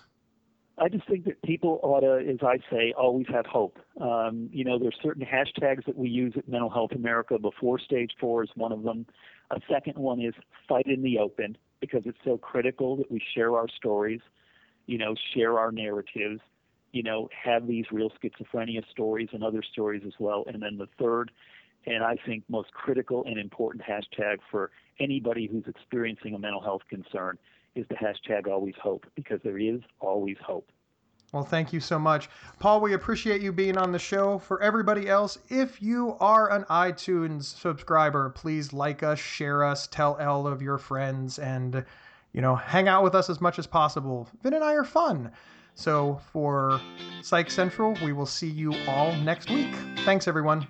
I 0.77 0.89
just 0.89 1.07
think 1.07 1.23
that 1.23 1.41
people 1.43 1.79
ought 1.81 2.01
to, 2.01 2.29
as 2.29 2.39
I 2.41 2.57
say, 2.69 2.93
always 2.97 3.25
have 3.29 3.45
hope. 3.45 3.79
Um, 4.01 4.49
you 4.51 4.65
know, 4.65 4.77
there's 4.77 4.97
certain 5.01 5.25
hashtags 5.25 5.85
that 5.85 5.97
we 5.97 6.09
use 6.09 6.33
at 6.35 6.49
Mental 6.49 6.69
Health 6.69 6.91
America. 6.91 7.39
Before 7.39 7.79
stage 7.79 8.11
four 8.19 8.43
is 8.43 8.49
one 8.55 8.73
of 8.73 8.83
them. 8.83 9.05
A 9.51 9.61
second 9.71 9.97
one 9.97 10.19
is 10.19 10.33
fight 10.67 10.87
in 10.87 11.01
the 11.03 11.17
open 11.17 11.57
because 11.79 12.01
it's 12.05 12.17
so 12.25 12.37
critical 12.37 12.97
that 12.97 13.09
we 13.09 13.21
share 13.33 13.55
our 13.55 13.69
stories, 13.69 14.19
you 14.85 14.97
know, 14.97 15.15
share 15.33 15.57
our 15.57 15.71
narratives, 15.71 16.41
you 16.91 17.01
know, 17.01 17.29
have 17.31 17.65
these 17.65 17.85
real 17.93 18.11
schizophrenia 18.21 18.83
stories 18.91 19.29
and 19.31 19.41
other 19.41 19.63
stories 19.63 20.03
as 20.05 20.13
well. 20.19 20.43
And 20.47 20.61
then 20.61 20.77
the 20.77 20.89
third 20.99 21.31
and 21.85 22.03
I 22.03 22.15
think 22.25 22.43
most 22.49 22.71
critical 22.73 23.23
and 23.25 23.37
important 23.37 23.83
hashtag 23.83 24.37
for 24.49 24.71
anybody 24.99 25.47
who's 25.47 25.65
experiencing 25.67 26.33
a 26.35 26.39
mental 26.39 26.61
health 26.61 26.81
concern 26.89 27.37
is 27.75 27.85
the 27.89 27.95
hashtag 27.95 28.47
always 28.47 28.75
hope 28.81 29.05
because 29.15 29.39
there 29.43 29.57
is 29.57 29.81
always 29.99 30.37
hope. 30.45 30.69
Well, 31.33 31.43
thank 31.43 31.73
you 31.73 31.81
so 31.81 31.99
much. 31.99 32.29
Paul, 32.59 32.79
we 32.79 32.93
appreciate 32.93 33.41
you 33.41 33.51
being 33.51 33.77
on 33.77 33.91
the 33.91 33.99
show. 33.99 34.39
For 34.39 34.61
everybody 34.61 35.09
else, 35.09 35.37
if 35.49 35.81
you 35.81 36.15
are 36.21 36.51
an 36.51 36.63
iTunes 36.65 37.43
subscriber, 37.43 38.29
please 38.29 38.71
like 38.71 39.03
us, 39.03 39.19
share 39.19 39.63
us, 39.63 39.87
tell 39.87 40.15
all 40.21 40.47
of 40.47 40.61
your 40.61 40.77
friends, 40.77 41.39
and, 41.39 41.83
you 42.31 42.41
know, 42.41 42.55
hang 42.55 42.87
out 42.87 43.03
with 43.03 43.15
us 43.15 43.29
as 43.29 43.41
much 43.41 43.59
as 43.59 43.67
possible. 43.67 44.29
Vin 44.43 44.53
and 44.53 44.63
I 44.63 44.75
are 44.75 44.85
fun. 44.85 45.31
So 45.73 46.21
for 46.31 46.79
Psych 47.21 47.51
Central, 47.51 47.97
we 48.01 48.13
will 48.13 48.25
see 48.25 48.49
you 48.49 48.73
all 48.87 49.13
next 49.17 49.49
week. 49.49 49.75
Thanks, 50.05 50.29
everyone. 50.29 50.65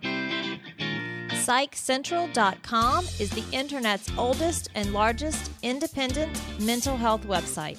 PsychCentral.com 1.46 3.06
is 3.20 3.30
the 3.30 3.44
internet's 3.52 4.10
oldest 4.18 4.70
and 4.74 4.92
largest 4.92 5.52
independent 5.62 6.42
mental 6.60 6.98
health 6.98 7.24
website. 7.28 7.78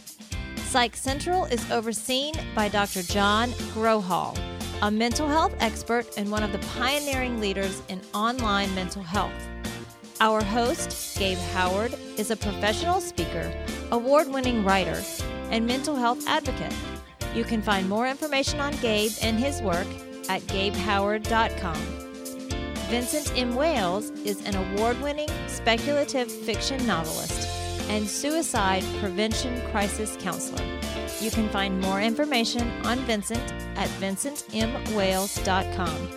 Psych 0.58 0.94
Central 0.94 1.46
is 1.46 1.68
overseen 1.72 2.32
by 2.54 2.68
Dr. 2.68 3.02
John 3.02 3.50
Grohol, 3.74 4.38
a 4.82 4.90
mental 4.92 5.26
health 5.26 5.52
expert 5.58 6.06
and 6.16 6.30
one 6.30 6.44
of 6.44 6.52
the 6.52 6.60
pioneering 6.78 7.40
leaders 7.40 7.82
in 7.88 8.00
online 8.14 8.72
mental 8.76 9.02
health. 9.02 9.34
Our 10.20 10.44
host, 10.44 11.18
Gabe 11.18 11.36
Howard, 11.52 11.92
is 12.16 12.30
a 12.30 12.36
professional 12.36 13.00
speaker, 13.00 13.52
award 13.90 14.28
winning 14.28 14.64
writer, 14.64 15.02
and 15.50 15.66
mental 15.66 15.96
health 15.96 16.24
advocate. 16.28 16.72
You 17.34 17.42
can 17.42 17.62
find 17.62 17.88
more 17.88 18.06
information 18.06 18.60
on 18.60 18.76
Gabe 18.76 19.10
and 19.22 19.40
his 19.40 19.60
work 19.60 19.88
at 20.28 20.40
gabehoward.com. 20.42 22.05
Vincent 22.88 23.32
M. 23.36 23.54
Wales 23.56 24.10
is 24.24 24.46
an 24.46 24.54
award 24.54 25.00
winning 25.00 25.28
speculative 25.48 26.30
fiction 26.30 26.86
novelist 26.86 27.48
and 27.88 28.08
suicide 28.08 28.84
prevention 29.00 29.60
crisis 29.72 30.16
counselor. 30.20 30.64
You 31.20 31.32
can 31.32 31.48
find 31.48 31.80
more 31.80 32.00
information 32.00 32.70
on 32.86 32.98
Vincent 33.00 33.42
at 33.76 33.88
vincentmwales.com. 34.00 36.08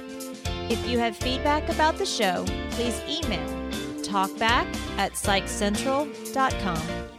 If 0.69 0.87
you 0.87 0.99
have 0.99 1.17
feedback 1.17 1.67
about 1.69 1.97
the 1.97 2.05
show, 2.05 2.45
please 2.71 3.01
email 3.09 3.49
talkback 4.03 4.67
at 4.97 5.13
psychcentral.com. 5.13 7.18